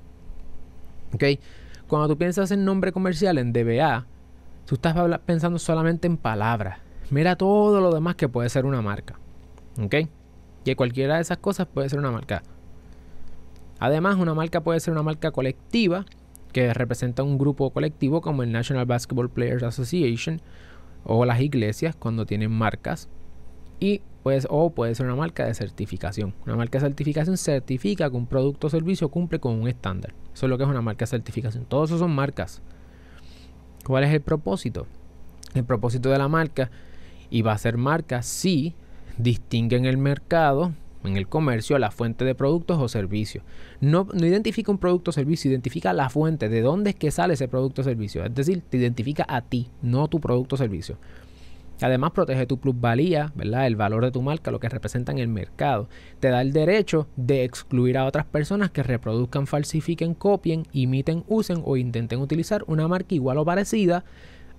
¿Ok? 1.14 1.24
Cuando 1.88 2.08
tú 2.08 2.18
piensas 2.18 2.52
en 2.52 2.66
nombre 2.66 2.92
comercial, 2.92 3.38
en 3.38 3.54
DBA, 3.54 4.06
tú 4.66 4.76
estás 4.76 4.96
pensando 5.26 5.60
solamente 5.60 6.08
en 6.08 6.18
palabras. 6.18 6.80
Mira 7.14 7.36
todo 7.36 7.80
lo 7.80 7.94
demás 7.94 8.16
que 8.16 8.28
puede 8.28 8.50
ser 8.50 8.66
una 8.66 8.82
marca. 8.82 9.20
¿Ok? 9.80 10.10
Que 10.66 10.76
cualquiera 10.76 11.18
de 11.18 11.22
esas 11.22 11.38
cosas 11.38 11.68
puede 11.68 11.88
ser 11.88 12.00
una 12.00 12.10
marca. 12.10 12.42
Además, 13.78 14.16
una 14.16 14.34
marca 14.34 14.62
puede 14.62 14.80
ser 14.80 14.94
una 14.94 15.04
marca 15.04 15.30
colectiva 15.30 16.06
que 16.54 16.74
representa 16.74 17.22
un 17.22 17.38
grupo 17.38 17.70
colectivo 17.70 18.22
como 18.22 18.42
el 18.42 18.52
National 18.52 18.88
Basketball 18.88 19.30
Players 19.30 19.62
Association 19.62 20.42
o 21.04 21.24
las 21.24 21.40
iglesias 21.40 21.96
cuando 21.96 22.26
tienen 22.26 22.50
marcas. 22.50 23.10
Y 23.80 24.02
pues, 24.24 24.48
o 24.50 24.72
puede 24.72 24.96
ser 24.96 25.06
una 25.06 25.16
marca 25.16 25.46
de 25.46 25.54
certificación. 25.54 26.34
Una 26.48 26.56
marca 26.56 26.80
de 26.80 26.88
certificación 26.88 27.38
certifica 27.38 28.10
que 28.10 28.18
un 28.18 28.26
producto 28.26 28.66
o 28.66 28.70
servicio 28.72 29.10
cumple 29.10 29.40
con 29.40 29.54
un 29.54 29.68
estándar. 29.68 30.16
Eso 30.34 30.48
es 30.48 30.50
lo 30.50 30.58
que 30.58 30.64
es 30.64 30.70
una 30.70 30.82
marca 30.82 31.04
de 31.04 31.12
certificación. 31.12 31.66
Todos 31.66 31.92
esos 31.92 32.00
son 32.00 32.16
marcas. 32.16 32.64
¿Cuál 33.86 34.04
es 34.04 34.12
el 34.12 34.22
propósito? 34.22 34.88
El 35.54 35.64
propósito 35.64 36.10
de 36.10 36.18
la 36.18 36.28
marca 36.28 36.72
y 37.34 37.42
va 37.42 37.54
a 37.54 37.58
ser 37.58 37.78
marca 37.78 38.22
si 38.22 38.76
distingue 39.18 39.76
en 39.76 39.86
el 39.86 39.98
mercado, 39.98 40.72
en 41.04 41.18
el 41.18 41.28
comercio, 41.28 41.80
la 41.80 41.90
fuente 41.90 42.26
de 42.26 42.36
productos 42.36 42.80
o 42.80 42.88
servicios. 42.88 43.44
No, 43.82 44.08
no 44.14 44.28
identifica 44.28 44.72
un 44.72 44.78
producto 44.78 45.10
o 45.10 45.14
servicio, 45.14 45.50
identifica 45.50 45.94
la 45.94 46.12
fuente, 46.12 46.48
de 46.48 46.62
dónde 46.62 46.92
es 46.92 46.96
que 46.96 47.10
sale 47.10 47.34
ese 47.34 47.48
producto 47.48 47.82
o 47.82 47.84
servicio. 47.84 48.24
Es 48.24 48.36
decir, 48.36 48.62
te 48.70 48.78
identifica 48.78 49.26
a 49.28 49.42
ti, 49.42 49.68
no 49.82 50.08
tu 50.10 50.20
producto 50.20 50.54
o 50.54 50.58
servicio. 50.60 51.00
Además, 51.82 52.12
protege 52.12 52.46
tu 52.46 52.60
plusvalía, 52.60 53.34
¿verdad? 53.34 53.66
El 53.66 53.78
valor 53.78 54.06
de 54.06 54.12
tu 54.12 54.22
marca, 54.22 54.52
lo 54.52 54.60
que 54.60 54.70
representa 54.70 55.12
en 55.12 55.18
el 55.18 55.28
mercado. 55.28 55.90
Te 56.20 56.28
da 56.28 56.40
el 56.40 56.54
derecho 56.54 57.08
de 57.16 57.44
excluir 57.46 57.98
a 57.98 58.06
otras 58.06 58.26
personas 58.26 58.70
que 58.70 58.84
reproduzcan, 58.84 59.48
falsifiquen, 59.48 60.14
copien, 60.14 60.68
imiten, 60.72 61.24
usen 61.28 61.64
o 61.66 61.78
intenten 61.78 62.20
utilizar 62.20 62.64
una 62.68 62.88
marca 62.88 63.16
igual 63.16 63.40
o 63.40 63.46
parecida 63.46 64.06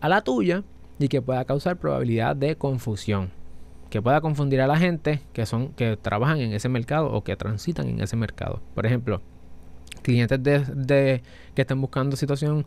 a 0.00 0.08
la 0.08 0.22
tuya 0.22 0.64
y 0.98 1.08
que 1.08 1.22
pueda 1.22 1.44
causar 1.44 1.76
probabilidad 1.76 2.36
de 2.36 2.56
confusión. 2.56 3.30
Que 3.90 4.02
pueda 4.02 4.20
confundir 4.20 4.60
a 4.60 4.66
la 4.66 4.76
gente 4.76 5.20
que 5.32 5.46
son 5.46 5.68
que 5.68 5.96
trabajan 5.96 6.40
en 6.40 6.52
ese 6.52 6.68
mercado 6.68 7.12
o 7.12 7.22
que 7.22 7.36
transitan 7.36 7.88
en 7.88 8.00
ese 8.00 8.16
mercado. 8.16 8.60
Por 8.74 8.86
ejemplo, 8.86 9.20
clientes 10.02 10.42
de, 10.42 11.22
que 11.54 11.62
estén 11.62 11.80
buscando 11.80 12.16
situación, 12.16 12.66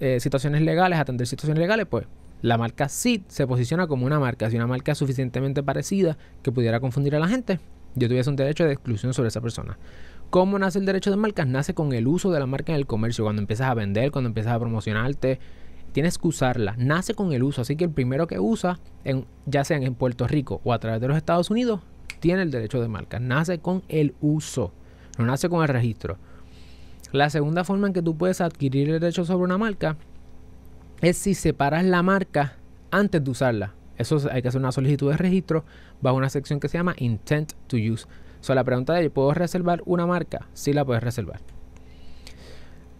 eh, 0.00 0.20
situaciones 0.20 0.62
legales, 0.62 0.98
atender 0.98 1.26
situaciones 1.26 1.60
legales, 1.60 1.86
pues 1.86 2.06
la 2.40 2.56
marca 2.56 2.88
SID 2.88 3.22
se 3.28 3.46
posiciona 3.46 3.86
como 3.86 4.06
una 4.06 4.20
marca. 4.20 4.48
Si 4.48 4.56
una 4.56 4.66
marca 4.66 4.92
es 4.92 4.98
suficientemente 4.98 5.62
parecida 5.62 6.16
que 6.42 6.52
pudiera 6.52 6.80
confundir 6.80 7.16
a 7.16 7.18
la 7.18 7.28
gente, 7.28 7.58
yo 7.94 8.08
tuviese 8.08 8.30
un 8.30 8.36
derecho 8.36 8.64
de 8.64 8.72
exclusión 8.72 9.12
sobre 9.12 9.28
esa 9.28 9.40
persona. 9.40 9.76
¿Cómo 10.30 10.58
nace 10.58 10.78
el 10.78 10.86
derecho 10.86 11.10
de 11.10 11.16
marcas? 11.16 11.46
Nace 11.46 11.74
con 11.74 11.92
el 11.92 12.06
uso 12.06 12.30
de 12.30 12.38
la 12.38 12.46
marca 12.46 12.72
en 12.72 12.78
el 12.78 12.86
comercio. 12.86 13.24
Cuando 13.24 13.40
empiezas 13.40 13.68
a 13.68 13.74
vender, 13.74 14.10
cuando 14.10 14.28
empiezas 14.28 14.52
a 14.52 14.58
promocionarte, 14.58 15.40
tienes 15.92 16.18
que 16.18 16.28
usarla. 16.28 16.74
Nace 16.78 17.14
con 17.14 17.32
el 17.32 17.42
uso. 17.42 17.62
Así 17.62 17.76
que 17.76 17.84
el 17.84 17.90
primero 17.90 18.26
que 18.26 18.38
usa, 18.38 18.78
en, 19.04 19.26
ya 19.46 19.64
sea 19.64 19.76
en 19.78 19.94
Puerto 19.94 20.26
Rico 20.26 20.60
o 20.64 20.72
a 20.72 20.78
través 20.78 21.00
de 21.00 21.08
los 21.08 21.16
Estados 21.16 21.50
Unidos, 21.50 21.80
tiene 22.20 22.42
el 22.42 22.50
derecho 22.50 22.80
de 22.80 22.88
marca. 22.88 23.18
Nace 23.18 23.58
con 23.58 23.82
el 23.88 24.14
uso. 24.20 24.72
No 25.18 25.26
nace 25.26 25.48
con 25.48 25.62
el 25.62 25.68
registro. 25.68 26.18
La 27.12 27.30
segunda 27.30 27.64
forma 27.64 27.86
en 27.86 27.92
que 27.92 28.02
tú 28.02 28.16
puedes 28.16 28.40
adquirir 28.40 28.90
el 28.90 29.00
derecho 29.00 29.24
sobre 29.24 29.44
una 29.44 29.58
marca 29.58 29.96
es 31.00 31.16
si 31.16 31.34
separas 31.34 31.84
la 31.84 32.02
marca 32.02 32.56
antes 32.90 33.24
de 33.24 33.30
usarla. 33.30 33.74
Eso 33.96 34.20
hay 34.30 34.42
que 34.42 34.48
hacer 34.48 34.60
una 34.60 34.72
solicitud 34.72 35.10
de 35.10 35.16
registro 35.16 35.64
bajo 36.00 36.16
una 36.16 36.28
sección 36.28 36.60
que 36.60 36.68
se 36.68 36.78
llama 36.78 36.94
Intent 36.98 37.52
to 37.66 37.76
Use. 37.76 38.06
So, 38.40 38.54
la 38.54 38.62
pregunta 38.62 38.94
de 38.94 39.10
¿puedo 39.10 39.32
reservar 39.34 39.82
una 39.86 40.06
marca? 40.06 40.46
Sí 40.52 40.72
la 40.72 40.84
puedes 40.84 41.02
reservar. 41.02 41.40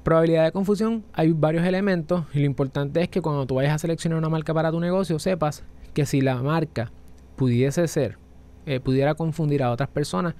Probabilidad 0.09 0.45
de 0.45 0.53
confusión, 0.53 1.05
hay 1.13 1.33
varios 1.33 1.67
elementos 1.67 2.25
y 2.33 2.39
lo 2.39 2.47
importante 2.47 3.03
es 3.03 3.11
que 3.11 3.21
cuando 3.21 3.45
tú 3.45 3.57
vayas 3.57 3.75
a 3.75 3.79
seleccionar 3.79 4.19
una 4.19 4.31
marca 4.31 4.55
para 4.55 4.71
tu 4.71 4.81
negocio 4.81 5.19
sepas 5.19 5.65
que 5.93 6.07
si 6.07 6.23
la 6.23 6.43
marca 6.43 6.91
pudiese 7.37 7.87
ser, 7.89 8.17
eh, 8.65 8.81
pudiera 8.81 9.15
confundir 9.17 9.63
a 9.63 9.71
otras 9.71 9.91
personas 9.91 10.35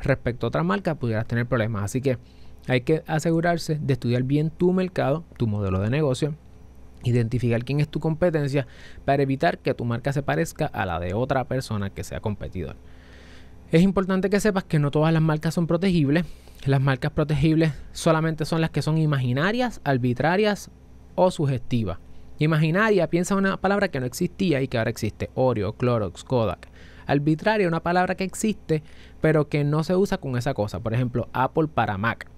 respecto 0.00 0.44
a 0.44 0.48
otras 0.48 0.64
marcas, 0.64 0.96
pudieras 0.96 1.24
tener 1.28 1.46
problemas. 1.46 1.84
Así 1.84 2.00
que 2.00 2.18
hay 2.66 2.80
que 2.80 3.04
asegurarse 3.06 3.78
de 3.80 3.92
estudiar 3.92 4.24
bien 4.24 4.50
tu 4.50 4.72
mercado, 4.72 5.22
tu 5.36 5.46
modelo 5.46 5.78
de 5.78 5.90
negocio, 5.90 6.34
identificar 7.04 7.64
quién 7.64 7.78
es 7.78 7.88
tu 7.88 8.00
competencia 8.00 8.66
para 9.04 9.22
evitar 9.22 9.58
que 9.58 9.72
tu 9.72 9.84
marca 9.84 10.12
se 10.12 10.24
parezca 10.24 10.66
a 10.66 10.84
la 10.84 10.98
de 10.98 11.14
otra 11.14 11.44
persona 11.44 11.90
que 11.90 12.02
sea 12.02 12.18
competidor. 12.18 12.74
Es 13.72 13.80
importante 13.80 14.28
que 14.28 14.38
sepas 14.38 14.64
que 14.64 14.78
no 14.78 14.90
todas 14.90 15.14
las 15.14 15.22
marcas 15.22 15.54
son 15.54 15.66
protegibles. 15.66 16.26
Las 16.66 16.82
marcas 16.82 17.10
protegibles 17.10 17.72
solamente 17.92 18.44
son 18.44 18.60
las 18.60 18.68
que 18.68 18.82
son 18.82 18.98
imaginarias, 18.98 19.80
arbitrarias 19.82 20.70
o 21.14 21.30
sugestivas. 21.30 21.98
Imaginaria, 22.38 23.08
piensa 23.08 23.34
una 23.34 23.56
palabra 23.56 23.88
que 23.88 23.98
no 23.98 24.04
existía 24.04 24.60
y 24.60 24.68
que 24.68 24.76
ahora 24.76 24.90
existe. 24.90 25.30
Oreo, 25.34 25.72
Clorox, 25.72 26.22
Kodak. 26.22 26.68
Arbitraria, 27.06 27.66
una 27.66 27.82
palabra 27.82 28.14
que 28.14 28.24
existe, 28.24 28.82
pero 29.22 29.48
que 29.48 29.64
no 29.64 29.84
se 29.84 29.96
usa 29.96 30.18
con 30.18 30.36
esa 30.36 30.52
cosa. 30.52 30.80
Por 30.80 30.92
ejemplo, 30.92 31.30
Apple 31.32 31.68
para 31.68 31.96
Mac. 31.96 32.28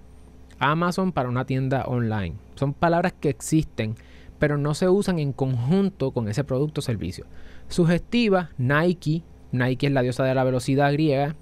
Amazon 0.57 1.11
para 1.11 1.27
una 1.27 1.45
tienda 1.45 1.83
online. 1.83 2.35
Son 2.55 2.73
palabras 2.73 3.11
que 3.11 3.27
existen, 3.27 3.95
pero 4.39 4.57
no 4.57 4.73
se 4.73 4.87
usan 4.87 5.19
en 5.19 5.33
conjunto 5.33 6.11
con 6.11 6.29
ese 6.29 6.45
producto 6.45 6.79
o 6.79 6.81
servicio. 6.81 7.25
Sugestiva, 7.67 8.51
Nike. 8.57 9.23
Nike 9.51 9.87
es 9.87 9.93
la 9.93 10.01
diosa 10.01 10.23
de 10.23 10.35
la 10.35 10.43
velocidad 10.43 10.91
griega. 10.91 11.35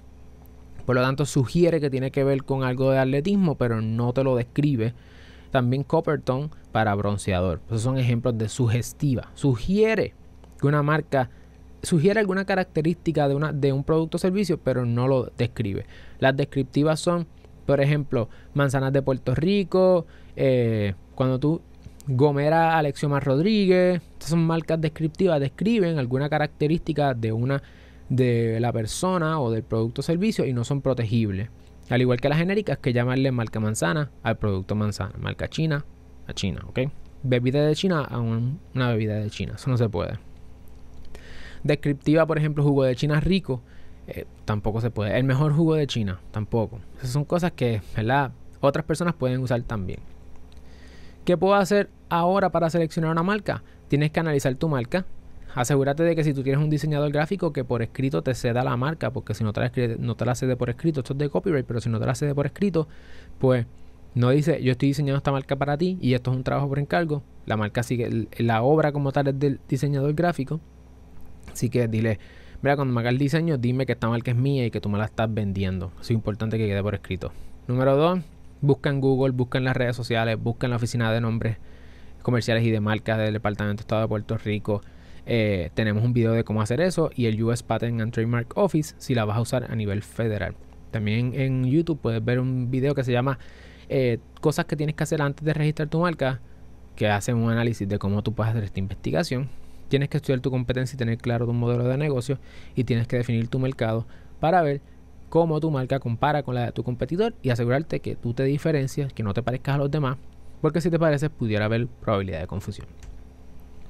Por 0.85 0.95
lo 0.95 1.01
tanto, 1.01 1.25
sugiere 1.25 1.79
que 1.79 1.89
tiene 1.89 2.11
que 2.11 2.23
ver 2.23 2.43
con 2.43 2.63
algo 2.63 2.91
de 2.91 2.99
atletismo, 2.99 3.55
pero 3.55 3.81
no 3.81 4.13
te 4.13 4.23
lo 4.23 4.35
describe. 4.35 4.93
También 5.51 5.83
Coppertone 5.83 6.49
para 6.71 6.95
bronceador. 6.95 7.61
Esos 7.67 7.81
son 7.81 7.97
ejemplos 7.97 8.37
de 8.37 8.49
sugestiva. 8.49 9.29
Sugiere 9.33 10.13
que 10.59 10.67
una 10.67 10.83
marca 10.83 11.29
sugiere 11.81 12.19
alguna 12.19 12.45
característica 12.45 13.27
de, 13.27 13.35
una, 13.35 13.51
de 13.53 13.73
un 13.73 13.83
producto 13.83 14.17
o 14.17 14.19
servicio, 14.19 14.57
pero 14.57 14.85
no 14.85 15.07
lo 15.07 15.31
describe. 15.37 15.85
Las 16.19 16.35
descriptivas 16.35 16.99
son, 16.99 17.27
por 17.65 17.81
ejemplo, 17.81 18.29
manzanas 18.53 18.91
de 18.93 19.01
Puerto 19.01 19.35
Rico. 19.35 20.05
Eh, 20.35 20.95
cuando 21.15 21.39
tú 21.39 21.61
Gomera 22.07 22.77
Alexiomar 22.77 23.23
Rodríguez. 23.23 24.01
Estas 24.13 24.29
son 24.29 24.45
marcas 24.45 24.79
descriptivas, 24.81 25.39
describen 25.39 25.97
alguna 25.97 26.29
característica 26.29 27.13
de 27.13 27.31
una 27.31 27.63
de 28.15 28.60
la 28.60 28.71
persona 28.71 29.39
o 29.39 29.52
del 29.52 29.63
producto 29.63 30.02
o 30.02 30.04
servicio 30.04 30.45
y 30.45 30.54
no 30.54 30.63
son 30.63 30.82
protegibles. 30.82 31.49
Al 31.89 32.02
igual 32.02 32.21
que 32.21 32.30
las 32.30 32.38
genéricas 32.38 32.78
que 32.78 32.93
llamarle 32.93 33.32
marca 33.32 33.60
manzana 33.60 34.12
al 34.21 34.38
producto 34.38 34.76
manzana, 34.76 35.13
marca 35.19 35.49
china 35.49 35.86
a 36.28 36.34
China, 36.34 36.63
¿ok? 36.67 36.80
Bebida 37.23 37.65
de 37.65 37.76
China 37.76 38.04
a 38.04 38.19
una 38.19 38.89
bebida 38.89 39.15
de 39.15 39.30
China, 39.30 39.54
eso 39.56 39.69
no 39.69 39.78
se 39.78 39.89
puede. 39.89 40.19
Descriptiva, 41.63 42.26
por 42.26 42.38
ejemplo, 42.38 42.63
jugo 42.63 42.84
de 42.84 42.95
China 42.95 43.19
rico, 43.19 43.62
eh, 44.08 44.26
tampoco 44.45 44.82
se 44.82 44.91
puede. 44.91 45.17
El 45.17 45.23
mejor 45.23 45.54
jugo 45.54 45.76
de 45.76 45.88
China, 45.88 46.19
tampoco. 46.32 46.80
Esas 46.97 47.12
son 47.12 47.26
cosas 47.26 47.54
que, 47.54 47.82
¿verdad? 47.95 48.32
Otras 48.60 48.86
personas 48.86 49.15
pueden 49.15 49.41
usar 49.41 49.62
también. 49.63 49.99
¿Qué 51.26 51.38
puedo 51.38 51.56
hacer 51.56 51.89
ahora 52.10 52.52
para 52.52 52.69
seleccionar 52.69 53.12
una 53.12 53.23
marca? 53.23 53.63
Tienes 53.88 54.12
que 54.12 54.19
analizar 54.19 54.54
tu 54.56 54.67
marca. 54.67 55.06
Asegúrate 55.55 56.03
de 56.03 56.15
que 56.15 56.23
si 56.23 56.33
tú 56.33 56.43
tienes 56.43 56.63
un 56.63 56.69
diseñador 56.69 57.11
gráfico 57.11 57.53
que 57.53 57.63
por 57.63 57.81
escrito 57.81 58.21
te 58.21 58.33
ceda 58.33 58.63
la 58.63 58.75
marca, 58.77 59.11
porque 59.11 59.33
si 59.33 59.43
no 59.43 59.53
te 59.53 59.61
la, 59.61 59.71
no 59.99 60.15
te 60.15 60.25
la 60.25 60.35
cede 60.35 60.55
por 60.55 60.69
escrito, 60.69 61.01
esto 61.01 61.13
es 61.13 61.19
de 61.19 61.29
copyright, 61.29 61.65
pero 61.65 61.79
si 61.79 61.89
no 61.89 61.99
te 61.99 62.05
la 62.05 62.15
cede 62.15 62.33
por 62.33 62.45
escrito, 62.45 62.87
pues 63.39 63.65
no 64.15 64.29
dice 64.29 64.61
yo 64.61 64.71
estoy 64.71 64.89
diseñando 64.89 65.17
esta 65.17 65.31
marca 65.31 65.55
para 65.55 65.77
ti 65.77 65.97
y 66.01 66.13
esto 66.13 66.31
es 66.31 66.37
un 66.37 66.43
trabajo 66.43 66.67
por 66.69 66.79
encargo. 66.79 67.23
La 67.45 67.57
marca 67.57 67.83
sigue, 67.83 68.27
la 68.37 68.63
obra 68.63 68.91
como 68.91 69.11
tal 69.11 69.27
es 69.27 69.39
del 69.39 69.59
diseñador 69.67 70.13
gráfico. 70.13 70.59
Así 71.51 71.69
que 71.69 71.87
dile, 71.87 72.19
mira, 72.61 72.75
cuando 72.75 72.93
me 72.93 73.01
haga 73.01 73.09
el 73.09 73.17
diseño, 73.17 73.57
dime 73.57 73.85
que 73.85 73.93
esta 73.93 74.09
marca 74.09 74.31
es 74.31 74.37
mía 74.37 74.65
y 74.65 74.71
que 74.71 74.81
tú 74.81 74.89
me 74.89 74.97
la 74.97 75.05
estás 75.05 75.33
vendiendo. 75.33 75.91
es 76.01 76.09
importante 76.11 76.57
que 76.57 76.67
quede 76.67 76.81
por 76.81 76.95
escrito. 76.95 77.31
Número 77.67 77.95
dos, 77.95 78.19
Busca 78.63 78.89
en 78.89 79.01
Google, 79.01 79.31
busca 79.31 79.57
en 79.57 79.65
las 79.65 79.75
redes 79.75 79.93
sociales, 79.93 80.41
busca 80.41 80.67
en 80.67 80.69
la 80.69 80.77
oficina 80.77 81.11
de 81.11 81.19
nombres 81.19 81.57
comerciales 82.21 82.63
y 82.63 82.71
de 82.71 82.79
marcas 82.79 83.17
del 83.17 83.33
Departamento 83.33 83.79
de 83.79 83.81
Estado 83.81 84.03
de 84.03 84.07
Puerto 84.07 84.37
Rico. 84.37 84.81
Eh, 85.25 85.69
tenemos 85.73 86.03
un 86.03 86.13
video 86.13 86.33
de 86.33 86.43
cómo 86.43 86.62
hacer 86.62 86.81
eso 86.81 87.09
y 87.15 87.27
el 87.27 87.41
US 87.43 87.63
Patent 87.63 88.01
and 88.01 88.12
Trademark 88.12 88.57
Office 88.57 88.95
si 88.97 89.15
la 89.15 89.25
vas 89.25 89.38
a 89.38 89.41
usar 89.41 89.71
a 89.71 89.75
nivel 89.75 90.01
federal. 90.01 90.55
También 90.91 91.33
en 91.33 91.65
YouTube 91.65 91.99
puedes 91.99 92.23
ver 92.23 92.39
un 92.39 92.69
video 92.69 92.93
que 92.93 93.03
se 93.03 93.12
llama 93.12 93.39
eh, 93.89 94.19
Cosas 94.41 94.65
que 94.65 94.75
tienes 94.75 94.95
que 94.95 95.03
hacer 95.03 95.21
antes 95.21 95.45
de 95.45 95.53
registrar 95.53 95.88
tu 95.88 95.99
marca, 95.99 96.41
que 96.95 97.07
hace 97.07 97.33
un 97.33 97.49
análisis 97.49 97.88
de 97.88 97.97
cómo 97.97 98.21
tú 98.21 98.33
puedes 98.33 98.51
hacer 98.51 98.63
esta 98.63 98.79
investigación. 98.79 99.49
Tienes 99.88 100.09
que 100.09 100.17
estudiar 100.17 100.41
tu 100.41 100.51
competencia 100.51 100.95
y 100.95 100.97
tener 100.97 101.17
claro 101.17 101.45
tu 101.45 101.53
modelo 101.53 101.86
de 101.86 101.97
negocio 101.97 102.39
y 102.75 102.83
tienes 102.83 103.07
que 103.07 103.17
definir 103.17 103.47
tu 103.47 103.59
mercado 103.59 104.05
para 104.39 104.62
ver 104.62 104.81
cómo 105.29 105.59
tu 105.59 105.71
marca 105.71 105.99
compara 105.99 106.43
con 106.43 106.55
la 106.55 106.65
de 106.65 106.71
tu 106.73 106.83
competidor 106.83 107.33
y 107.41 107.49
asegurarte 107.49 108.01
que 108.01 108.15
tú 108.15 108.33
te 108.33 108.43
diferencias, 108.43 109.13
que 109.13 109.23
no 109.23 109.33
te 109.33 109.41
parezcas 109.41 109.75
a 109.75 109.77
los 109.77 109.89
demás, 109.89 110.17
porque 110.62 110.81
si 110.81 110.89
te 110.89 110.99
pareces 110.99 111.29
pudiera 111.29 111.65
haber 111.65 111.88
probabilidad 111.88 112.41
de 112.41 112.47
confusión. 112.47 112.88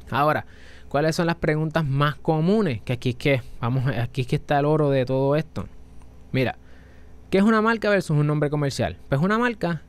Ahora, 0.09 0.45
¿cuáles 0.93 1.15
son 1.15 1.25
las 1.25 1.37
preguntas 1.37 1.83
más 1.83 2.13
comunes? 2.13 2.83
Que 2.83 2.93
aquí 2.93 3.09
es 3.09 3.15
que, 3.15 3.41
vamos, 3.59 3.83
aquí 3.87 4.21
es 4.21 4.27
que 4.27 4.35
está 4.35 4.59
el 4.59 4.65
oro 4.65 4.91
de 4.91 5.05
todo 5.05 5.35
esto. 5.35 5.65
Mira, 6.31 6.55
¿qué 7.31 7.39
es 7.39 7.43
una 7.43 7.63
marca 7.63 7.89
versus 7.89 8.15
un 8.15 8.27
nombre 8.27 8.51
comercial? 8.51 8.97
Pues 9.09 9.19
una 9.19 9.39
marca 9.39 9.81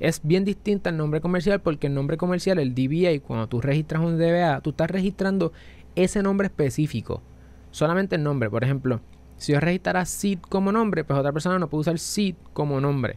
es 0.00 0.20
bien 0.22 0.44
distinta 0.44 0.90
al 0.90 0.98
nombre 0.98 1.22
comercial 1.22 1.62
porque 1.62 1.86
el 1.86 1.94
nombre 1.94 2.18
comercial, 2.18 2.58
el 2.58 2.74
DBA, 2.74 3.26
cuando 3.26 3.48
tú 3.48 3.62
registras 3.62 4.02
un 4.02 4.18
DBA, 4.18 4.60
tú 4.60 4.70
estás 4.70 4.90
registrando 4.90 5.54
ese 5.94 6.22
nombre 6.22 6.48
específico. 6.48 7.22
Solamente 7.70 8.16
el 8.16 8.22
nombre, 8.22 8.50
por 8.50 8.62
ejemplo, 8.62 9.00
si 9.38 9.52
yo 9.52 9.60
registrara 9.60 10.04
Seed 10.04 10.40
como 10.40 10.72
nombre, 10.72 11.04
pues 11.04 11.18
otra 11.18 11.32
persona 11.32 11.58
no 11.58 11.70
puede 11.70 11.80
usar 11.80 11.98
Seed 11.98 12.34
como 12.52 12.82
nombre. 12.82 13.16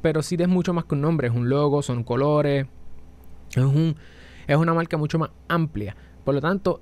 Pero 0.00 0.22
Seed 0.22 0.40
es 0.40 0.48
mucho 0.48 0.72
más 0.72 0.86
que 0.86 0.94
un 0.94 1.02
nombre, 1.02 1.28
es 1.28 1.34
un 1.34 1.50
logo, 1.50 1.82
son 1.82 2.04
colores, 2.04 2.66
es, 3.50 3.64
un, 3.64 3.96
es 4.46 4.56
una 4.56 4.72
marca 4.72 4.96
mucho 4.96 5.18
más 5.18 5.28
amplia. 5.46 5.94
Por 6.30 6.36
lo 6.36 6.40
tanto, 6.40 6.80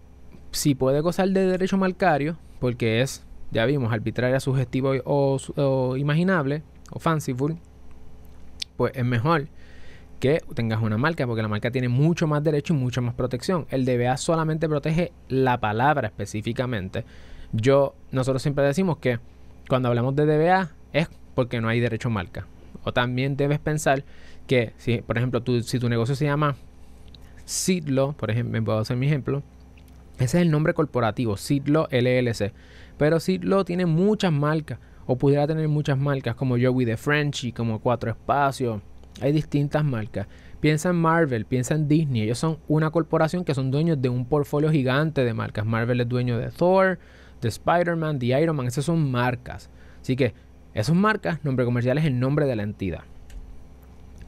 si 0.50 0.74
puede 0.74 1.00
gozar 1.00 1.30
de 1.30 1.46
derecho 1.46 1.78
marcario, 1.78 2.36
porque 2.60 3.00
es 3.00 3.24
ya 3.50 3.64
vimos, 3.64 3.90
arbitraria, 3.94 4.40
sugestivo 4.40 4.92
o, 5.06 5.96
imaginable, 5.96 6.62
o 6.90 6.98
fanciful, 6.98 7.56
pues 8.76 8.92
es 8.94 9.06
mejor 9.06 9.48
que 10.20 10.42
tengas 10.54 10.82
una 10.82 10.98
marca, 10.98 11.26
porque 11.26 11.40
la 11.40 11.48
marca 11.48 11.70
tiene 11.70 11.88
mucho 11.88 12.26
más 12.26 12.44
derecho 12.44 12.74
y 12.74 12.76
mucha 12.76 13.00
más 13.00 13.14
protección. 13.14 13.66
El 13.70 13.86
DBA 13.86 14.18
solamente 14.18 14.68
protege 14.68 15.12
la 15.30 15.58
palabra 15.60 16.08
específicamente. 16.08 17.06
Yo, 17.52 17.94
nosotros 18.10 18.42
siempre 18.42 18.64
decimos 18.64 18.98
que 18.98 19.18
cuando 19.66 19.88
hablamos 19.88 20.14
de 20.14 20.26
DBA 20.26 20.72
es 20.92 21.08
porque 21.34 21.62
no 21.62 21.70
hay 21.70 21.80
derecho 21.80 22.08
a 22.08 22.10
marca. 22.10 22.46
O 22.84 22.92
también 22.92 23.38
debes 23.38 23.60
pensar 23.60 24.04
que, 24.46 24.74
por 25.06 25.16
ejemplo, 25.16 25.42
si 25.62 25.78
tu 25.78 25.88
negocio 25.88 26.14
se 26.14 26.26
llama 26.26 26.54
Sidlo, 27.48 28.12
por 28.12 28.30
ejemplo, 28.30 28.62
puedo 28.62 28.78
hacer 28.78 28.98
mi 28.98 29.06
ejemplo, 29.06 29.42
ese 30.18 30.36
es 30.36 30.42
el 30.42 30.50
nombre 30.50 30.74
corporativo, 30.74 31.38
Sidlo 31.38 31.88
LLC. 31.90 32.52
Pero 32.98 33.20
Sidlo 33.20 33.64
tiene 33.64 33.86
muchas 33.86 34.32
marcas, 34.32 34.78
o 35.06 35.16
pudiera 35.16 35.46
tener 35.46 35.66
muchas 35.66 35.96
marcas 35.96 36.34
como 36.34 36.56
Joey 36.60 36.84
the 36.84 36.98
Frenchy, 36.98 37.52
como 37.52 37.80
Cuatro 37.80 38.10
Espacios. 38.10 38.82
Hay 39.22 39.32
distintas 39.32 39.82
marcas. 39.82 40.26
Piensa 40.60 40.90
en 40.90 40.96
Marvel, 40.96 41.46
piensa 41.46 41.74
en 41.74 41.88
Disney. 41.88 42.22
Ellos 42.22 42.38
son 42.38 42.58
una 42.68 42.90
corporación 42.90 43.44
que 43.44 43.54
son 43.54 43.70
dueños 43.70 44.02
de 44.02 44.10
un 44.10 44.26
portfolio 44.26 44.70
gigante 44.70 45.24
de 45.24 45.32
marcas. 45.32 45.64
Marvel 45.64 46.02
es 46.02 46.08
dueño 46.08 46.36
de 46.36 46.50
Thor, 46.50 46.98
de 47.40 47.48
Spider-Man, 47.48 48.18
de 48.18 48.26
Iron 48.26 48.56
Man. 48.56 48.66
Esas 48.66 48.84
son 48.84 49.10
marcas. 49.10 49.70
Así 50.02 50.16
que 50.16 50.34
esas 50.74 50.94
marcas, 50.94 51.42
nombre 51.44 51.64
comercial 51.64 51.96
es 51.96 52.04
el 52.04 52.20
nombre 52.20 52.44
de 52.44 52.56
la 52.56 52.64
entidad. 52.64 53.04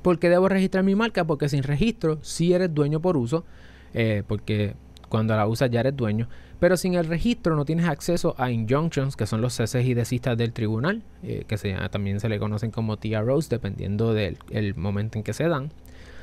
¿Por 0.02 0.18
qué 0.18 0.28
debo 0.28 0.48
registrar 0.48 0.84
mi 0.84 0.94
marca? 0.94 1.24
Porque 1.24 1.48
sin 1.48 1.62
registro, 1.62 2.18
si 2.22 2.52
eres 2.52 2.72
dueño 2.72 3.00
por 3.00 3.16
uso, 3.16 3.44
eh, 3.92 4.22
porque 4.26 4.74
cuando 5.08 5.36
la 5.36 5.46
usas 5.46 5.70
ya 5.70 5.80
eres 5.80 5.96
dueño, 5.96 6.28
pero 6.58 6.76
sin 6.76 6.94
el 6.94 7.06
registro 7.06 7.56
no 7.56 7.64
tienes 7.64 7.86
acceso 7.86 8.34
a 8.38 8.50
injunctions, 8.50 9.16
que 9.16 9.26
son 9.26 9.40
los 9.40 9.54
ceses 9.54 9.84
y 9.86 9.94
desistas 9.94 10.36
del 10.38 10.52
tribunal, 10.52 11.02
eh, 11.22 11.44
que 11.46 11.56
también 11.90 12.20
se 12.20 12.28
le 12.28 12.38
conocen 12.38 12.70
como 12.70 12.96
TROs, 12.96 13.48
dependiendo 13.48 14.14
del 14.14 14.36
momento 14.76 15.18
en 15.18 15.24
que 15.24 15.32
se 15.32 15.48
dan. 15.48 15.70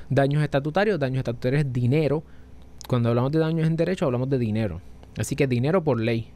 Daños 0.09 0.41
estatutarios, 0.41 0.99
daños 0.99 1.19
estatutarios 1.19 1.65
es 1.65 1.73
dinero. 1.73 2.23
Cuando 2.87 3.09
hablamos 3.09 3.31
de 3.31 3.39
daños 3.39 3.67
en 3.67 3.75
derecho, 3.75 4.05
hablamos 4.05 4.29
de 4.29 4.37
dinero. 4.37 4.79
Así 5.17 5.35
que 5.35 5.47
dinero 5.47 5.83
por 5.83 5.99
ley. 5.99 6.31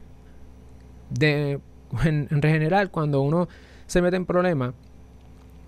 En 1.20 2.42
general, 2.42 2.90
cuando 2.90 3.20
uno 3.20 3.48
se 3.86 4.02
mete 4.02 4.16
en 4.16 4.26
problemas, 4.26 4.74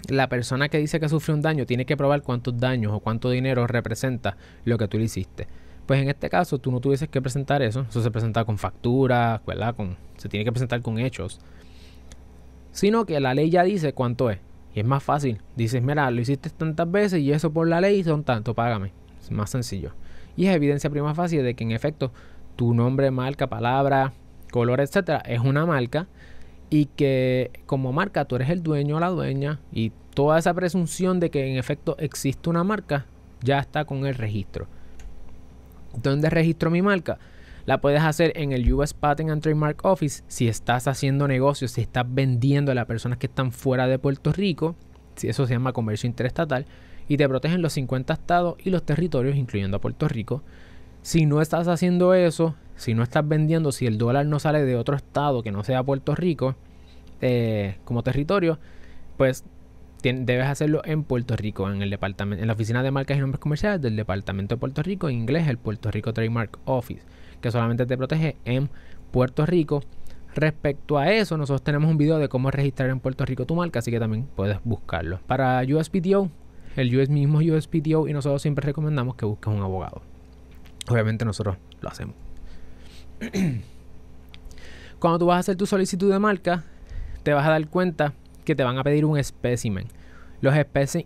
la 0.09 0.29
persona 0.29 0.69
que 0.69 0.79
dice 0.79 1.01
que 1.01 1.09
sufrió 1.09 1.35
un 1.35 1.43
daño 1.43 1.67
tiene 1.67 1.87
que 1.87 1.97
probar 1.97 2.23
cuántos 2.23 2.59
daños 2.59 2.93
o 2.93 3.01
cuánto 3.01 3.31
dinero 3.31 3.67
representa 3.67 4.37
lo 4.64 4.79
que 4.79 4.88
tú 4.88 4.99
le 4.99 5.05
hiciste. 5.05 5.47
Pues 5.87 6.01
en 6.01 6.09
este 6.09 6.31
caso 6.31 6.59
tú 6.59 6.73
no 6.73 6.81
tuvieses 6.81 7.09
que 7.09 7.21
presentar 7.21 7.62
eso, 7.62 7.87
eso 7.88 8.03
se 8.03 8.11
presenta 8.11 8.45
con 8.45 8.59
facturas, 8.59 9.45
¿verdad? 9.47 9.75
Con, 9.77 9.97
se 10.17 10.29
tiene 10.29 10.45
que 10.45 10.53
presentar 10.53 10.81
con 10.81 10.99
hechos. 10.99 11.40
Sino 12.73 13.05
que 13.05 13.21
la 13.21 13.35
ley 13.35 13.51
ya 13.51 13.62
dice 13.62 13.93
cuánto 13.93 14.31
es. 14.31 14.38
Y 14.75 14.81
es 14.81 14.87
más 14.87 15.03
fácil. 15.03 15.40
Dices, 15.55 15.83
mira, 15.83 16.11
lo 16.11 16.21
hiciste 16.21 16.51
tantas 16.51 16.90
veces 16.90 17.21
y 17.21 17.33
eso 17.33 17.53
por 17.53 17.69
la 17.69 17.81
ley 17.81 18.03
son 18.03 18.25
tanto, 18.25 18.55
págame. 18.55 18.93
Es 19.21 19.31
más 19.31 19.51
sencillo. 19.51 19.93
Y 20.37 20.47
es 20.47 20.55
evidencia 20.57 20.90
prima 20.90 21.14
fácil 21.14 21.45
de 21.45 21.55
que 21.55 21.62
en 21.64 21.71
efecto 21.71 22.12
tu 22.57 22.75
nombre, 22.75 23.11
marca, 23.11 23.47
palabra, 23.47 24.12
color, 24.51 24.81
etcétera, 24.81 25.19
es 25.27 25.40
una 25.40 25.67
marca 25.67 26.09
y 26.70 26.87
que 26.87 27.50
como 27.66 27.92
marca 27.92 28.24
tú 28.24 28.37
eres 28.37 28.50
el 28.50 28.62
dueño 28.62 28.96
o 28.96 29.00
la 29.00 29.09
dueña 29.09 29.61
y 29.72 29.92
toda 30.14 30.38
esa 30.38 30.55
presunción 30.55 31.20
de 31.20 31.31
que 31.31 31.50
en 31.50 31.57
efecto 31.57 31.96
existe 31.98 32.50
una 32.50 32.64
marca 32.64 33.07
ya 33.42 33.59
está 33.59 33.85
con 33.85 34.07
el 34.07 34.14
registro. 34.14 34.66
¿Dónde 36.03 36.31
registro 36.31 36.70
mi 36.70 36.83
marca? 36.83 37.18
La 37.66 37.81
puedes 37.81 38.03
hacer 38.03 38.33
en 38.37 38.53
el 38.53 38.70
US 38.72 38.92
Patent 38.92 39.31
and 39.31 39.42
Trademark 39.42 39.85
Office 39.85 40.22
si 40.29 40.48
estás 40.48 40.87
haciendo 40.87 41.29
negocios, 41.29 41.72
si 41.72 41.81
estás 41.81 42.05
vendiendo 42.07 42.72
a 42.72 42.74
las 42.74 42.87
personas 42.87 43.18
que 43.18 43.27
están 43.27 43.53
fuera 43.53 43.87
de 43.87 43.98
Puerto 43.98 44.33
Rico, 44.33 44.77
si 45.16 45.29
eso 45.29 45.46
se 45.46 45.55
llama 45.55 45.72
comercio 45.72 46.07
interestatal, 46.07 46.66
y 47.09 47.16
te 47.16 47.29
protegen 47.29 47.62
los 47.62 47.74
50 47.74 48.12
estados 48.12 48.57
y 48.62 48.70
los 48.70 48.85
territorios, 48.85 49.37
incluyendo 49.37 49.77
a 49.77 49.81
Puerto 49.81 50.09
Rico. 50.09 50.42
Si 51.03 51.27
no 51.27 51.40
estás 51.40 51.68
haciendo 51.68 52.14
eso, 52.14 52.55
si 52.77 52.95
no 52.95 53.03
estás 53.03 53.27
vendiendo, 53.27 53.73
si 53.73 53.87
el 53.87 53.99
dólar 53.99 54.27
no 54.27 54.39
sale 54.39 54.65
de 54.65 54.77
otro 54.77 54.97
estado 54.97 55.43
que 55.43 55.53
no 55.53 55.65
sea 55.65 55.83
Puerto 55.83 56.15
Rico 56.15 56.57
eh, 57.21 57.79
como 57.85 58.03
territorio, 58.03 58.59
pues 59.17 59.45
debes 60.03 60.47
hacerlo 60.47 60.83
en 60.85 61.03
Puerto 61.03 61.37
Rico, 61.37 61.71
en 61.71 61.81
el 61.81 61.89
departamento, 61.89 62.43
en 62.43 62.47
la 62.47 62.53
oficina 62.53 62.83
de 62.83 62.91
marcas 62.91 63.17
y 63.17 63.21
nombres 63.21 63.41
comerciales 63.41 63.81
del 63.81 63.97
departamento 63.97 64.55
de 64.55 64.59
Puerto 64.59 64.83
Rico, 64.83 65.09
en 65.09 65.17
inglés 65.17 65.49
el 65.49 65.57
Puerto 65.57 65.91
Rico 65.91 66.13
Trademark 66.13 66.59
Office, 66.67 67.03
que 67.41 67.51
solamente 67.51 67.87
te 67.87 67.97
protege 67.97 68.37
en 68.45 68.69
Puerto 69.11 69.47
Rico. 69.47 69.83
Respecto 70.35 70.99
a 70.99 71.13
eso, 71.13 71.39
nosotros 71.39 71.63
tenemos 71.63 71.91
un 71.91 71.97
video 71.97 72.19
de 72.19 72.29
cómo 72.29 72.51
registrar 72.51 72.91
en 72.91 73.01
Puerto 73.01 73.25
Rico 73.25 73.47
tu 73.47 73.55
marca, 73.55 73.79
así 73.79 73.91
que 73.91 74.01
también 74.01 74.27
puedes 74.35 74.59
buscarlo. 74.65 75.21
Para 75.27 75.63
USPTO, 75.63 76.29
el 76.77 76.97
US 76.99 77.09
mismo 77.09 77.39
USPTO 77.39 78.09
y 78.09 78.13
nosotros 78.13 78.43
siempre 78.43 78.67
recomendamos 78.67 79.15
que 79.15 79.25
busques 79.25 79.55
un 79.55 79.63
abogado. 79.63 80.03
Obviamente 80.89 81.25
nosotros 81.25 81.57
lo 81.81 81.89
hacemos. 81.89 82.24
Cuando 84.99 85.19
tú 85.19 85.27
vas 85.27 85.37
a 85.37 85.41
hacer 85.41 85.57
tu 85.57 85.67
solicitud 85.67 86.11
de 86.11 86.19
marca, 86.19 86.65
te 87.23 87.33
vas 87.33 87.47
a 87.47 87.51
dar 87.51 87.69
cuenta 87.69 88.13
que 88.45 88.55
te 88.55 88.65
van 88.65 88.79
a 88.79 88.85
pedir 88.85 89.05
un 89.05 89.19
espécimen. 89.19 89.87
Los, 90.41 90.55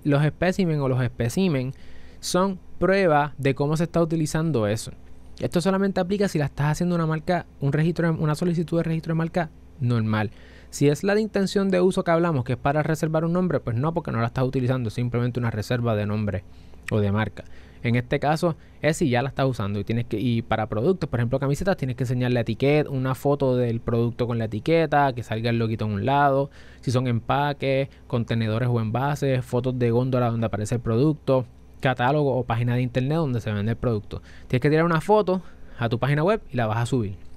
los 0.04 0.24
espécimen 0.24 0.80
o 0.80 0.88
los 0.88 1.02
espécimen 1.02 1.72
son 2.20 2.58
pruebas 2.78 3.32
de 3.38 3.54
cómo 3.54 3.76
se 3.76 3.84
está 3.84 4.00
utilizando 4.00 4.66
eso. 4.66 4.92
Esto 5.40 5.60
solamente 5.60 6.00
aplica 6.00 6.26
si 6.26 6.38
la 6.38 6.46
estás 6.46 6.72
haciendo 6.72 6.96
una 6.96 7.06
marca, 7.06 7.46
un 7.60 7.72
registro, 7.72 8.12
una 8.14 8.34
solicitud 8.34 8.78
de 8.78 8.82
registro 8.82 9.12
de 9.12 9.18
marca 9.18 9.50
normal. 9.80 10.30
Si 10.70 10.88
es 10.88 11.02
la 11.02 11.14
de 11.14 11.22
intención 11.22 11.70
de 11.70 11.80
uso 11.80 12.04
que 12.04 12.10
hablamos, 12.10 12.44
que 12.44 12.52
es 12.52 12.58
para 12.58 12.82
reservar 12.82 13.24
un 13.24 13.32
nombre, 13.32 13.60
pues 13.60 13.76
no, 13.76 13.94
porque 13.94 14.12
no 14.12 14.20
la 14.20 14.26
estás 14.26 14.44
utilizando, 14.44 14.90
simplemente 14.90 15.40
una 15.40 15.50
reserva 15.50 15.96
de 15.96 16.06
nombre 16.06 16.44
o 16.90 17.00
de 17.00 17.10
marca. 17.10 17.44
En 17.82 17.96
este 17.96 18.18
caso 18.18 18.56
es 18.82 18.96
si 18.96 19.08
ya 19.08 19.22
la 19.22 19.28
estás 19.28 19.46
usando 19.46 19.78
y 19.78 19.84
tienes 19.84 20.06
que 20.06 20.18
y 20.18 20.42
para 20.42 20.68
productos, 20.68 21.08
por 21.08 21.20
ejemplo, 21.20 21.38
camisetas, 21.38 21.76
tienes 21.76 21.96
que 21.96 22.04
enseñar 22.04 22.32
la 22.32 22.40
etiqueta, 22.40 22.90
una 22.90 23.14
foto 23.14 23.56
del 23.56 23.80
producto 23.80 24.26
con 24.26 24.38
la 24.38 24.46
etiqueta, 24.46 25.12
que 25.14 25.22
salga 25.22 25.50
el 25.50 25.58
loguito 25.58 25.84
en 25.84 25.92
un 25.92 26.04
lado, 26.04 26.50
si 26.80 26.90
son 26.90 27.06
empaques, 27.06 27.88
contenedores 28.06 28.68
o 28.68 28.80
envases, 28.80 29.44
fotos 29.44 29.78
de 29.78 29.90
góndola 29.90 30.30
donde 30.30 30.46
aparece 30.46 30.76
el 30.76 30.80
producto, 30.80 31.46
catálogo 31.80 32.36
o 32.36 32.44
página 32.44 32.74
de 32.74 32.82
internet 32.82 33.18
donde 33.18 33.40
se 33.40 33.52
vende 33.52 33.72
el 33.72 33.78
producto. 33.78 34.22
Tienes 34.48 34.62
que 34.62 34.70
tirar 34.70 34.84
una 34.84 35.00
foto 35.00 35.42
a 35.78 35.88
tu 35.88 35.98
página 35.98 36.24
web 36.24 36.42
y 36.50 36.56
la 36.56 36.66
vas 36.66 36.78
a 36.78 36.86
subir. 36.86 37.27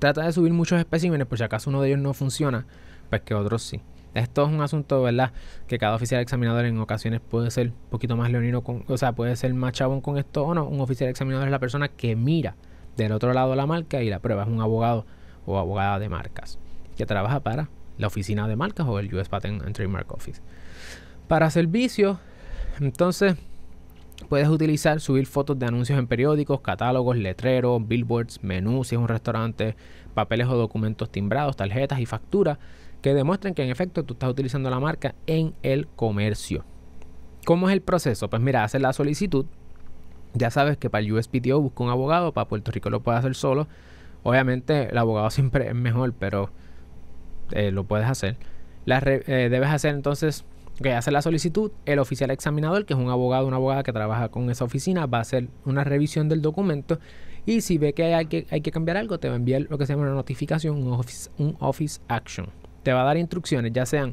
Trata 0.00 0.24
de 0.24 0.32
subir 0.32 0.54
muchos 0.54 0.78
especímenes 0.78 1.26
por 1.26 1.36
si 1.36 1.44
acaso 1.44 1.68
uno 1.68 1.82
de 1.82 1.88
ellos 1.88 2.00
no 2.00 2.14
funciona, 2.14 2.66
pues 3.10 3.20
que 3.20 3.34
otros 3.34 3.62
sí. 3.62 3.82
Esto 4.14 4.44
es 4.44 4.48
un 4.48 4.62
asunto, 4.62 5.02
¿verdad? 5.02 5.32
Que 5.68 5.78
cada 5.78 5.94
oficial 5.94 6.22
examinador 6.22 6.64
en 6.64 6.78
ocasiones 6.78 7.20
puede 7.20 7.50
ser 7.50 7.68
un 7.68 7.90
poquito 7.90 8.16
más 8.16 8.30
leonino, 8.30 8.62
con, 8.62 8.82
o 8.88 8.96
sea, 8.96 9.12
puede 9.12 9.36
ser 9.36 9.52
más 9.52 9.74
chabón 9.74 10.00
con 10.00 10.16
esto 10.16 10.42
o 10.44 10.54
no. 10.54 10.64
Un 10.64 10.80
oficial 10.80 11.10
examinador 11.10 11.48
es 11.48 11.52
la 11.52 11.58
persona 11.58 11.88
que 11.88 12.16
mira 12.16 12.56
del 12.96 13.12
otro 13.12 13.34
lado 13.34 13.54
la 13.54 13.66
marca 13.66 14.02
y 14.02 14.08
la 14.08 14.20
prueba. 14.20 14.44
Es 14.44 14.48
un 14.48 14.62
abogado 14.62 15.04
o 15.44 15.58
abogada 15.58 15.98
de 15.98 16.08
marcas 16.08 16.58
que 16.96 17.04
trabaja 17.04 17.40
para 17.40 17.68
la 17.98 18.06
oficina 18.06 18.48
de 18.48 18.56
marcas 18.56 18.86
o 18.88 18.98
el 18.98 19.14
US 19.14 19.28
Patent 19.28 19.62
and 19.62 19.74
Trademark 19.74 20.10
Office. 20.14 20.40
Para 21.28 21.50
servicios, 21.50 22.16
entonces 22.80 23.36
puedes 24.28 24.48
utilizar, 24.48 25.00
subir 25.00 25.26
fotos 25.26 25.58
de 25.58 25.66
anuncios 25.66 25.98
en 25.98 26.06
periódicos, 26.06 26.60
catálogos, 26.60 27.16
letreros, 27.16 27.86
billboards, 27.86 28.42
menús 28.42 28.88
si 28.88 28.94
es 28.94 29.00
un 29.00 29.08
restaurante, 29.08 29.76
papeles 30.14 30.46
o 30.48 30.56
documentos 30.56 31.10
timbrados, 31.10 31.56
tarjetas 31.56 32.00
y 32.00 32.06
facturas 32.06 32.58
que 33.02 33.14
demuestren 33.14 33.54
que 33.54 33.62
en 33.62 33.70
efecto 33.70 34.04
tú 34.04 34.14
estás 34.14 34.30
utilizando 34.30 34.70
la 34.70 34.80
marca 34.80 35.14
en 35.26 35.54
el 35.62 35.86
comercio. 35.88 36.64
¿Cómo 37.44 37.68
es 37.68 37.72
el 37.72 37.80
proceso? 37.80 38.28
Pues 38.28 38.42
mira, 38.42 38.64
haces 38.64 38.80
la 38.80 38.92
solicitud. 38.92 39.46
Ya 40.34 40.50
sabes 40.50 40.76
que 40.76 40.90
para 40.90 41.04
el 41.04 41.12
USPTO 41.12 41.60
busca 41.60 41.82
un 41.82 41.90
abogado, 41.90 42.32
para 42.32 42.46
Puerto 42.46 42.70
Rico 42.70 42.90
lo 42.90 43.00
puede 43.00 43.18
hacer 43.18 43.34
solo. 43.34 43.66
Obviamente 44.22 44.90
el 44.90 44.98
abogado 44.98 45.30
siempre 45.30 45.68
es 45.68 45.74
mejor, 45.74 46.12
pero 46.12 46.50
eh, 47.52 47.70
lo 47.70 47.84
puedes 47.84 48.06
hacer. 48.06 48.36
La 48.84 48.98
eh, 49.04 49.48
debes 49.50 49.70
hacer 49.70 49.94
entonces 49.94 50.44
que 50.82 50.92
hace 50.94 51.10
la 51.10 51.22
solicitud, 51.22 51.72
el 51.84 51.98
oficial 51.98 52.30
examinador, 52.30 52.86
que 52.86 52.94
es 52.94 52.98
un 52.98 53.10
abogado, 53.10 53.46
una 53.46 53.56
abogada 53.56 53.82
que 53.82 53.92
trabaja 53.92 54.28
con 54.30 54.50
esa 54.50 54.64
oficina, 54.64 55.06
va 55.06 55.18
a 55.18 55.22
hacer 55.22 55.48
una 55.64 55.84
revisión 55.84 56.28
del 56.28 56.42
documento 56.42 56.98
y 57.46 57.60
si 57.60 57.78
ve 57.78 57.92
que 57.92 58.14
hay 58.14 58.26
que, 58.26 58.46
hay 58.50 58.60
que 58.60 58.70
cambiar 58.70 58.96
algo, 58.96 59.18
te 59.18 59.28
va 59.28 59.34
a 59.34 59.36
enviar 59.36 59.66
lo 59.68 59.78
que 59.78 59.86
se 59.86 59.92
llama 59.92 60.04
una 60.04 60.14
notificación, 60.14 60.82
un 60.82 61.56
office, 61.60 62.00
action 62.08 62.48
te 62.82 62.92
va 62.92 63.02
a 63.02 63.04
dar 63.04 63.16
instrucciones, 63.16 63.72
ya 63.72 63.86
sean 63.86 64.12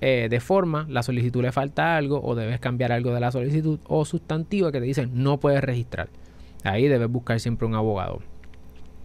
eh, 0.00 0.28
de 0.30 0.40
forma, 0.40 0.86
la 0.88 1.02
solicitud 1.02 1.42
le 1.42 1.52
falta 1.52 1.96
algo 1.96 2.20
o 2.22 2.34
debes 2.34 2.60
cambiar 2.60 2.92
algo 2.92 3.12
de 3.12 3.20
la 3.20 3.32
solicitud 3.32 3.80
o 3.86 4.04
sustantiva 4.04 4.70
que 4.70 4.80
te 4.80 4.86
dicen 4.86 5.10
no 5.14 5.40
puedes 5.40 5.62
registrar. 5.62 6.08
Ahí 6.62 6.88
debes 6.88 7.08
buscar 7.08 7.40
siempre 7.40 7.66
un 7.66 7.74
abogado. 7.74 8.20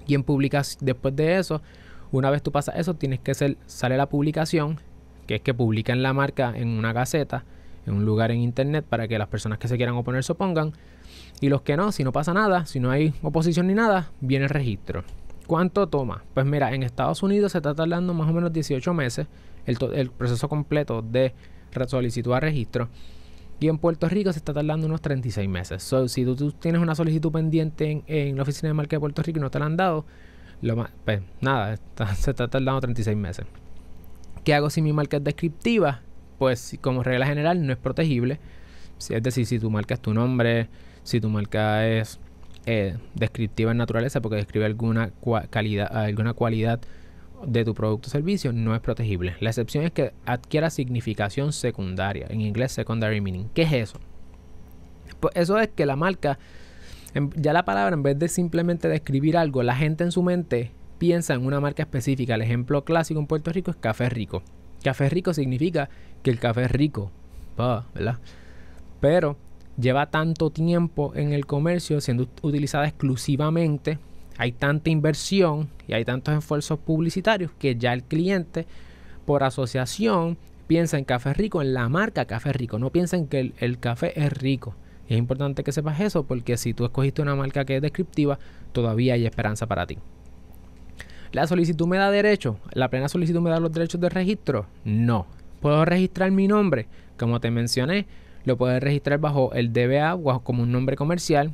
Y 0.08 0.16
en 0.16 0.24
publicas 0.24 0.78
después 0.82 1.16
de 1.16 1.38
eso, 1.38 1.62
una 2.12 2.30
vez 2.30 2.42
tú 2.42 2.52
pasas 2.52 2.76
eso, 2.78 2.96
tienes 2.96 3.20
que 3.20 3.32
hacer, 3.32 3.58
sale 3.66 3.98
la 3.98 4.10
publicación, 4.10 4.80
que 5.30 5.36
es 5.36 5.42
que 5.42 5.54
publican 5.54 6.02
la 6.02 6.12
marca 6.12 6.54
en 6.56 6.70
una 6.70 6.92
gaceta, 6.92 7.44
en 7.86 7.94
un 7.94 8.04
lugar 8.04 8.32
en 8.32 8.40
internet 8.40 8.84
para 8.84 9.08
que 9.08 9.20
las 9.20 9.28
personas 9.28 9.60
que 9.60 9.68
se 9.68 9.78
quieran 9.78 9.94
oponer 9.94 10.24
se 10.24 10.32
opongan. 10.32 10.74
Y 11.40 11.50
los 11.50 11.62
que 11.62 11.78
no, 11.78 11.92
si 11.92 12.04
no 12.04 12.12
pasa 12.12 12.34
nada, 12.34 12.66
si 12.66 12.80
no 12.80 12.90
hay 12.90 13.14
oposición 13.22 13.68
ni 13.68 13.76
nada, 13.76 14.10
viene 14.22 14.46
el 14.46 14.50
registro. 14.50 15.04
¿Cuánto 15.46 15.86
toma? 15.86 16.24
Pues 16.34 16.48
mira, 16.48 16.74
en 16.74 16.82
Estados 16.82 17.22
Unidos 17.22 17.52
se 17.52 17.60
está 17.60 17.76
tardando 17.76 18.12
más 18.16 18.28
o 18.28 18.34
menos 18.34 18.52
18 18.52 18.92
meses 18.96 19.28
el, 19.68 20.10
proceso 20.10 20.50
completo 20.50 21.04
de 21.04 21.36
solicitud 21.86 22.34
a 22.34 22.40
registro. 22.40 22.90
Y 23.60 23.68
en 23.68 23.78
Puerto 23.78 24.10
Rico 24.10 24.34
se 24.34 24.40
está 24.40 24.52
tardando 24.52 24.88
unos 24.88 25.00
36 25.00 25.48
meses. 25.48 25.94
Si 26.08 26.26
tú, 26.26 26.54
tienes 26.54 26.82
una 26.82 26.96
solicitud 26.96 27.32
pendiente 27.32 28.02
en, 28.08 28.36
la 28.36 28.42
oficina 28.42 28.70
de 28.70 28.74
marca 28.74 28.96
de 28.96 29.00
Puerto 29.00 29.22
Rico 29.22 29.38
y 29.38 29.42
no 29.42 29.52
te 29.52 29.60
la 29.60 29.68
han 29.68 29.78
dado, 29.78 30.06
lo 30.64 30.88
pues 31.06 31.22
nada, 31.40 31.78
se 32.16 32.32
está 32.32 32.48
tardando 32.48 32.82
36 32.82 33.16
meses. 33.16 33.46
¿Qué 34.50 34.56
hago 34.56 34.72
si 34.72 34.82
mi 34.82 34.94
marca 34.94 35.18
es 35.18 35.24
descriptiva? 35.24 36.02
Pues 36.40 36.76
como 36.82 37.04
regla 37.04 37.28
general 37.28 37.64
no 37.68 37.72
es 37.72 37.78
protegible. 37.78 38.40
Es 38.98 39.22
decir, 39.22 39.46
si 39.46 39.60
tu 39.60 39.70
marca 39.70 39.94
es 39.94 40.00
tu 40.00 40.12
nombre, 40.12 40.70
si 41.04 41.22
tu 41.22 41.30
marca 41.30 41.88
es 41.88 42.20
eh, 42.66 42.98
descriptiva 43.14 43.70
en 43.70 43.78
naturaleza 43.78 44.22
porque 44.22 44.38
describe 44.38 44.66
alguna 44.66 45.12
calidad, 45.52 45.96
alguna 45.96 46.34
cualidad 46.34 46.82
de 47.46 47.64
tu 47.64 47.76
producto 47.76 48.08
o 48.08 48.10
servicio, 48.10 48.52
no 48.52 48.74
es 48.74 48.82
protegible. 48.82 49.36
La 49.40 49.52
excepción 49.52 49.84
es 49.84 49.92
que 49.92 50.14
adquiera 50.26 50.72
significación 50.72 51.54
secundaria, 51.54 52.26
en 52.28 52.42
inglés 52.42 52.72
secondary 52.72 53.22
meaning. 53.22 53.50
¿Qué 53.54 53.62
es 53.62 53.74
eso? 53.74 54.00
Pues 55.20 55.36
eso 55.36 55.60
es 55.60 55.68
que 55.68 55.86
la 55.86 55.96
marca, 55.96 56.40
ya 57.36 57.54
la 57.54 57.66
palabra, 57.66 57.94
en 57.94 58.02
vez 58.02 58.18
de 58.18 58.28
simplemente 58.28 58.88
describir 58.88 59.38
algo, 59.38 59.62
la 59.62 59.76
gente 59.76 60.04
en 60.04 60.12
su 60.12 60.24
mente 60.24 60.72
piensa 61.00 61.34
en 61.34 61.46
una 61.46 61.60
marca 61.60 61.84
específica. 61.84 62.36
El 62.36 62.44
ejemplo 62.44 62.84
clásico 62.84 63.20
en 63.20 63.26
Puerto 63.26 63.52
Rico 63.52 63.72
es 63.72 63.78
café 63.78 64.10
rico. 64.10 64.44
Café 64.84 65.10
rico 65.10 65.34
significa 65.34 65.90
que 66.22 66.30
el 66.30 66.40
café 66.40 66.66
es 66.66 66.72
rico, 66.72 67.12
¿verdad? 67.58 68.20
Pero 69.00 69.38
lleva 69.80 70.10
tanto 70.10 70.50
tiempo 70.52 71.14
en 71.16 71.34
el 71.34 71.46
comercio 71.46 72.02
siendo 72.02 72.28
utilizada 72.42 72.88
exclusivamente, 72.88 73.98
hay 74.38 74.52
tanta 74.54 74.90
inversión 74.90 75.70
y 75.88 75.94
hay 75.94 76.06
tantos 76.06 76.38
esfuerzos 76.38 76.80
publicitarios 76.80 77.52
que 77.60 77.76
ya 77.76 77.94
el 77.94 78.04
cliente 78.04 78.66
por 79.26 79.44
asociación 79.44 80.38
piensa 80.68 80.98
en 80.98 81.04
café 81.04 81.34
rico, 81.34 81.62
en 81.62 81.74
la 81.74 81.90
marca 81.90 82.26
café 82.26 82.54
rico, 82.54 82.80
no 82.80 82.90
piensa 82.90 83.18
en 83.18 83.28
que 83.28 83.54
el, 83.58 83.80
café 83.80 84.18
es 84.20 84.32
rico. 84.32 84.76
Es 85.10 85.18
importante 85.18 85.64
que 85.64 85.72
sepas 85.72 86.00
eso 86.00 86.24
porque 86.26 86.56
si 86.58 86.74
tú 86.74 86.86
escogiste 86.86 87.22
una 87.22 87.36
marca 87.36 87.66
que 87.66 87.78
es 87.78 87.82
descriptiva, 87.82 88.40
todavía 88.72 89.16
hay 89.16 89.26
esperanza 89.26 89.66
para 89.66 89.88
ti. 89.88 89.98
¿La 91.32 91.46
solicitud 91.46 91.86
me 91.86 91.98
da 91.98 92.10
derecho? 92.10 92.60
¿La 92.74 92.90
plena 92.90 93.08
solicitud 93.08 93.40
me 93.40 93.52
da 93.52 93.60
los 93.60 93.72
derechos 93.72 94.02
de 94.02 94.10
registro? 94.10 94.66
No. 94.84 95.28
¿Puedo 95.62 95.86
registrar 95.86 96.32
mi 96.32 96.48
nombre? 96.48 96.88
Como 97.18 97.40
te 97.40 97.52
mencioné, 97.52 98.08
lo 98.46 98.58
puedes 98.58 98.82
registrar 98.82 99.20
bajo 99.20 99.54
el 99.54 99.72
DBA 99.72 100.16
o 100.16 100.40
como 100.40 100.64
un 100.64 100.72
nombre 100.72 100.96
comercial 100.96 101.52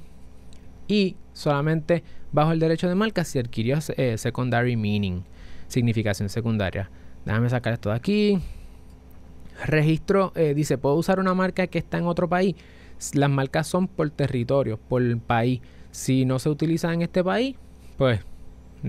y 0.88 1.17
solamente 1.33 2.03
bajo 2.31 2.53
el 2.53 2.59
derecho 2.59 2.88
de 2.88 2.95
marca 2.95 3.25
si 3.25 3.38
adquirió 3.38 3.79
eh, 3.97 4.17
secondary 4.17 4.77
meaning, 4.77 5.23
significación 5.67 6.29
secundaria. 6.29 6.89
Déjame 7.25 7.49
sacar 7.49 7.73
esto 7.73 7.89
de 7.89 7.95
aquí. 7.95 8.39
Registro, 9.65 10.31
eh, 10.35 10.53
dice, 10.53 10.77
¿puedo 10.77 10.95
usar 10.95 11.19
una 11.19 11.33
marca 11.33 11.67
que 11.67 11.79
está 11.79 11.97
en 11.97 12.05
otro 12.05 12.29
país? 12.29 12.55
Las 13.13 13.29
marcas 13.29 13.67
son 13.67 13.88
por 13.89 14.09
territorio, 14.09 14.77
por 14.77 15.19
país. 15.19 15.59
Si 15.91 16.23
no 16.23 16.39
se 16.39 16.49
utiliza 16.49 16.93
en 16.93 17.01
este 17.01 17.23
país, 17.23 17.55
pues 17.97 18.19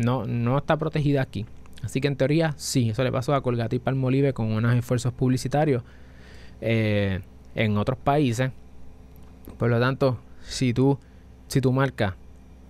no, 0.04 0.24
no 0.26 0.58
está 0.58 0.76
protegida 0.76 1.22
aquí. 1.22 1.46
Así 1.82 2.00
que 2.00 2.08
en 2.08 2.16
teoría 2.16 2.54
sí, 2.56 2.90
eso 2.90 3.04
le 3.04 3.12
pasó 3.12 3.34
a 3.34 3.42
Colgate 3.42 3.76
y 3.76 3.78
Palmolive 3.78 4.32
con 4.32 4.52
unos 4.52 4.74
esfuerzos 4.74 5.12
publicitarios. 5.12 5.82
Eh, 6.60 7.20
en 7.56 7.76
otros 7.78 7.98
países. 7.98 8.52
Por 9.58 9.70
lo 9.70 9.80
tanto, 9.80 10.18
si 10.46 10.72
tú, 10.72 10.98
si 11.48 11.60
tu 11.60 11.72
marca 11.72 12.16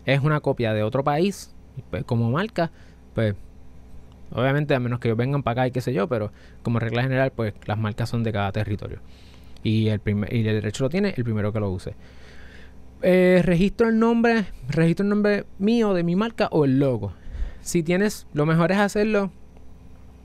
es 0.06 0.20
una 0.22 0.40
copia 0.40 0.72
de 0.72 0.82
otro 0.82 1.04
país, 1.04 1.54
pues 1.90 2.04
como 2.04 2.30
marca, 2.30 2.70
pues 3.14 3.34
obviamente 4.30 4.74
a 4.74 4.80
menos 4.80 5.00
que 5.00 5.12
vengan 5.12 5.42
para 5.42 5.62
acá 5.62 5.66
y 5.66 5.70
qué 5.72 5.80
sé 5.80 5.92
yo, 5.92 6.08
pero 6.08 6.32
como 6.62 6.78
regla 6.78 7.02
general, 7.02 7.32
pues 7.34 7.52
las 7.66 7.76
marcas 7.76 8.08
son 8.08 8.22
de 8.22 8.32
cada 8.32 8.52
territorio. 8.52 9.00
Y 9.62 9.88
el, 9.88 9.98
primer, 9.98 10.32
y 10.32 10.46
el 10.46 10.54
derecho 10.54 10.84
lo 10.84 10.90
tiene 10.90 11.12
el 11.16 11.24
primero 11.24 11.52
que 11.52 11.60
lo 11.60 11.70
use. 11.70 11.94
Eh, 13.02 13.42
registro 13.44 13.88
el 13.88 13.98
nombre, 13.98 14.46
registro 14.68 15.04
el 15.04 15.10
nombre 15.10 15.44
mío 15.58 15.94
de 15.94 16.02
mi 16.02 16.16
marca 16.16 16.48
o 16.50 16.64
el 16.64 16.78
logo. 16.78 17.12
Si 17.60 17.82
tienes, 17.82 18.26
lo 18.32 18.46
mejor 18.46 18.72
es 18.72 18.78
hacerlo 18.78 19.30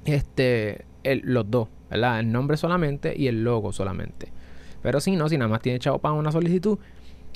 este, 0.05 0.85
los 1.03 1.49
dos, 1.49 1.67
¿verdad? 1.89 2.19
El 2.19 2.31
nombre 2.31 2.57
solamente 2.57 3.13
y 3.17 3.27
el 3.27 3.43
logo 3.43 3.73
solamente. 3.73 4.31
Pero 4.81 4.99
si 4.99 5.15
no, 5.15 5.29
si 5.29 5.37
nada 5.37 5.49
más 5.49 5.61
tiene 5.61 5.79
chavo 5.79 5.99
para 5.99 6.13
una 6.13 6.31
solicitud, 6.31 6.79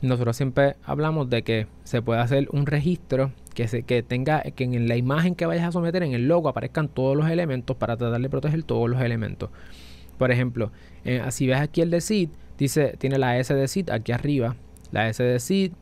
nosotros 0.01 0.35
siempre 0.35 0.75
hablamos 0.83 1.29
de 1.29 1.43
que 1.43 1.67
se 1.83 2.01
puede 2.01 2.21
hacer 2.21 2.47
un 2.51 2.65
registro 2.65 3.31
que, 3.53 3.67
se, 3.67 3.83
que 3.83 4.03
tenga, 4.03 4.41
que 4.41 4.63
en 4.63 4.87
la 4.87 4.95
imagen 4.95 5.35
que 5.35 5.45
vayas 5.45 5.65
a 5.65 5.71
someter, 5.71 6.03
en 6.03 6.13
el 6.13 6.27
logo, 6.27 6.49
aparezcan 6.49 6.87
todos 6.87 7.15
los 7.15 7.29
elementos 7.29 7.77
para 7.77 7.97
tratar 7.97 8.21
de 8.21 8.29
proteger 8.29 8.63
todos 8.63 8.89
los 8.89 9.01
elementos. 9.01 9.49
Por 10.17 10.31
ejemplo, 10.31 10.71
eh, 11.03 11.23
si 11.29 11.47
ves 11.47 11.59
aquí 11.59 11.81
el 11.81 11.89
de 11.89 12.01
SID, 12.01 12.29
dice, 12.57 12.95
tiene 12.97 13.17
la 13.17 13.37
S 13.37 13.53
de 13.53 13.67
SID 13.67 13.89
aquí 13.89 14.11
arriba, 14.11 14.55
la 14.91 15.09
S 15.09 15.21
de 15.23 15.39
SID, 15.39 15.73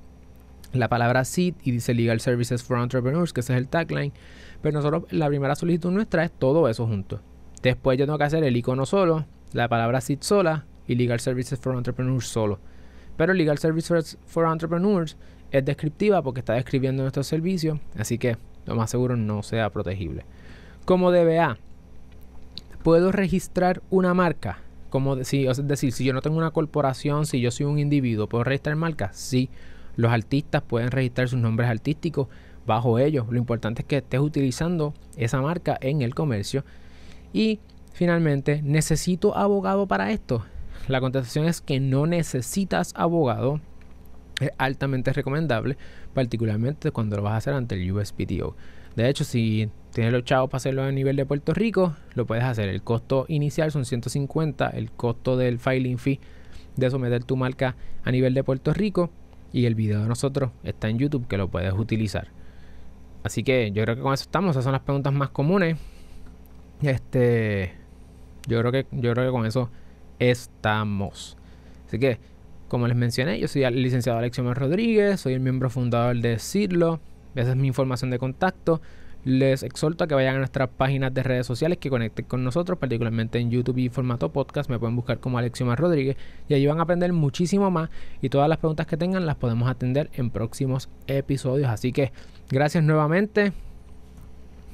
la 0.73 0.89
palabra 0.89 1.23
SID 1.23 1.55
y 1.63 1.71
dice 1.71 1.93
Legal 1.93 2.19
Services 2.19 2.63
for 2.63 2.79
Entrepreneurs, 2.79 3.33
que 3.33 3.41
ese 3.41 3.53
es 3.53 3.57
el 3.57 3.67
tagline. 3.67 4.13
Pero 4.61 4.77
nosotros, 4.77 5.03
la 5.11 5.27
primera 5.27 5.55
solicitud 5.55 5.91
nuestra 5.91 6.23
es 6.23 6.31
todo 6.31 6.67
eso 6.67 6.87
junto. 6.87 7.21
Después 7.61 7.97
yo 7.97 8.05
tengo 8.05 8.17
que 8.17 8.23
hacer 8.23 8.43
el 8.43 8.57
icono 8.57 8.85
solo, 8.85 9.25
la 9.53 9.67
palabra 9.69 10.01
SID 10.01 10.19
sola 10.21 10.65
y 10.87 10.95
Legal 10.95 11.19
Services 11.19 11.59
for 11.59 11.75
Entrepreneurs 11.75 12.27
solo. 12.27 12.59
Pero 13.15 13.33
Legal 13.33 13.57
Services 13.57 14.17
for 14.25 14.45
Entrepreneurs 14.45 15.17
es 15.51 15.63
descriptiva 15.63 16.21
porque 16.21 16.39
está 16.39 16.53
describiendo 16.53 17.03
nuestro 17.03 17.23
servicio, 17.23 17.79
así 17.97 18.17
que 18.17 18.37
lo 18.65 18.75
más 18.75 18.89
seguro 18.89 19.15
no 19.15 19.43
sea 19.43 19.69
protegible. 19.69 20.25
Como 20.85 21.11
DBA, 21.11 21.57
puedo 22.83 23.11
registrar 23.11 23.81
una 23.89 24.13
marca. 24.13 24.59
Como 24.93 25.15
es 25.15 25.27
decir, 25.67 25.91
si 25.91 26.03
yo 26.03 26.13
no 26.13 26.21
tengo 26.21 26.37
una 26.37 26.51
corporación, 26.51 27.25
si 27.25 27.41
yo 27.41 27.49
soy 27.49 27.65
un 27.65 27.79
individuo, 27.79 28.29
¿puedo 28.29 28.43
registrar 28.43 28.75
marca? 28.75 29.09
Sí. 29.11 29.49
Los 29.95 30.11
artistas 30.11 30.61
pueden 30.61 30.91
registrar 30.91 31.27
sus 31.27 31.39
nombres 31.39 31.67
artísticos 31.67 32.27
bajo 32.67 32.99
ellos. 32.99 33.25
Lo 33.31 33.39
importante 33.39 33.81
es 33.81 33.87
que 33.87 33.97
estés 33.97 34.19
utilizando 34.19 34.93
esa 35.17 35.41
marca 35.41 35.79
en 35.81 36.03
el 36.03 36.13
comercio. 36.13 36.63
Y 37.33 37.59
finalmente, 37.91 38.61
¿necesito 38.61 39.35
abogado 39.35 39.87
para 39.87 40.11
esto? 40.11 40.45
La 40.87 41.01
contestación 41.01 41.45
es 41.45 41.59
que 41.59 41.79
no 41.79 42.05
necesitas 42.05 42.93
abogado. 42.95 43.61
Es 44.39 44.51
altamente 44.59 45.11
recomendable, 45.11 45.75
particularmente 46.13 46.91
cuando 46.91 47.15
lo 47.15 47.23
vas 47.23 47.33
a 47.33 47.37
hacer 47.37 47.55
ante 47.55 47.73
el 47.73 47.91
USPTO. 47.91 48.55
De 48.95 49.09
hecho, 49.09 49.23
si 49.23 49.71
tienes 49.93 50.11
los 50.11 50.23
chavos 50.23 50.49
para 50.49 50.57
hacerlo 50.57 50.83
a 50.83 50.91
nivel 50.91 51.15
de 51.15 51.25
Puerto 51.25 51.53
Rico, 51.53 51.95
lo 52.15 52.25
puedes 52.25 52.43
hacer. 52.43 52.67
El 52.67 52.81
costo 52.81 53.25
inicial 53.27 53.71
son 53.71 53.85
150, 53.85 54.69
el 54.69 54.91
costo 54.91 55.37
del 55.37 55.59
filing 55.59 55.97
fee 55.97 56.19
de 56.75 56.89
someter 56.89 57.23
tu 57.23 57.37
marca 57.37 57.75
a 58.03 58.11
nivel 58.11 58.33
de 58.33 58.43
Puerto 58.43 58.73
Rico 58.73 59.11
y 59.51 59.65
el 59.65 59.75
video 59.75 60.01
de 60.01 60.07
nosotros 60.07 60.51
está 60.63 60.89
en 60.89 60.97
YouTube 60.97 61.27
que 61.27 61.37
lo 61.37 61.47
puedes 61.47 61.73
utilizar. 61.73 62.29
Así 63.23 63.43
que 63.43 63.71
yo 63.71 63.83
creo 63.83 63.95
que 63.95 64.01
con 64.01 64.13
eso 64.13 64.23
estamos, 64.23 64.51
esas 64.51 64.63
son 64.63 64.73
las 64.73 64.81
preguntas 64.81 65.13
más 65.13 65.29
comunes. 65.29 65.77
Este, 66.81 67.73
yo 68.47 68.59
creo 68.59 68.71
que 68.71 68.87
yo 68.91 69.13
creo 69.13 69.25
que 69.27 69.31
con 69.31 69.45
eso 69.45 69.69
estamos. 70.19 71.37
Así 71.87 71.99
que, 71.99 72.19
como 72.67 72.87
les 72.87 72.97
mencioné, 72.97 73.39
yo 73.39 73.47
soy 73.47 73.63
el 73.63 73.81
licenciado 73.81 74.17
Alexio 74.17 74.51
Rodríguez, 74.53 75.21
soy 75.21 75.33
el 75.33 75.39
miembro 75.39 75.69
fundador 75.69 76.17
de 76.17 76.39
Cirlo. 76.39 76.99
Esa 77.35 77.51
es 77.51 77.55
mi 77.55 77.67
información 77.67 78.09
de 78.09 78.19
contacto. 78.19 78.81
Les 79.25 79.63
exhorto 79.63 80.03
a 80.03 80.07
que 80.07 80.15
vayan 80.15 80.35
a 80.35 80.39
nuestras 80.39 80.69
páginas 80.69 81.13
de 81.13 81.23
redes 81.23 81.47
sociales, 81.47 81.77
que 81.77 81.89
conecten 81.89 82.25
con 82.25 82.43
nosotros, 82.43 82.77
particularmente 82.77 83.39
en 83.39 83.51
YouTube 83.51 83.77
y 83.77 83.89
formato 83.89 84.33
podcast. 84.33 84.69
Me 84.69 84.77
pueden 84.77 84.95
buscar 84.95 85.19
como 85.19 85.37
Alexio 85.37 85.73
Rodríguez 85.75 86.17
y 86.49 86.53
allí 86.53 86.67
van 86.67 86.79
a 86.79 86.83
aprender 86.83 87.13
muchísimo 87.13 87.71
más. 87.71 87.89
Y 88.21 88.29
todas 88.29 88.49
las 88.49 88.57
preguntas 88.57 88.85
que 88.85 88.97
tengan 88.97 89.25
las 89.25 89.35
podemos 89.35 89.69
atender 89.69 90.09
en 90.13 90.29
próximos 90.29 90.89
episodios. 91.07 91.69
Así 91.69 91.93
que 91.93 92.11
gracias 92.49 92.83
nuevamente. 92.83 93.53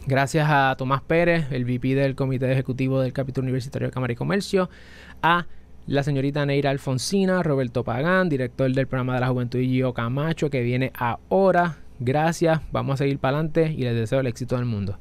Gracias 0.08 0.48
a 0.50 0.74
Tomás 0.78 1.02
Pérez, 1.02 1.52
el 1.52 1.66
VP 1.66 1.94
del 1.94 2.16
Comité 2.16 2.52
Ejecutivo 2.52 3.02
del 3.02 3.14
Capítulo 3.14 3.46
Universitario 3.46 3.90
de 3.90 3.92
Cámara 3.94 4.14
y 4.14 4.16
Comercio, 4.16 4.70
a 5.22 5.46
la 5.86 6.02
señorita 6.02 6.46
Neira 6.46 6.72
Alfonsina, 6.72 7.44
Roberto 7.44 7.84
Pagán, 7.84 8.30
director 8.30 8.72
del 8.72 8.88
programa 8.88 9.16
de 9.16 9.20
la 9.20 9.28
juventud 9.28 9.60
y 9.60 9.68
Gio 9.68 9.94
Camacho, 9.94 10.50
que 10.50 10.64
viene 10.64 10.92
ahora. 10.96 11.78
Gracias, 12.00 12.62
vamos 12.72 12.96
a 12.96 12.98
seguir 12.98 13.20
para 13.20 13.38
adelante 13.38 13.72
y 13.72 13.84
les 13.84 13.96
deseo 13.96 14.22
el 14.22 14.28
éxito 14.28 14.56
del 14.56 14.66
mundo. 14.66 14.98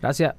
Gracias. 0.00 0.34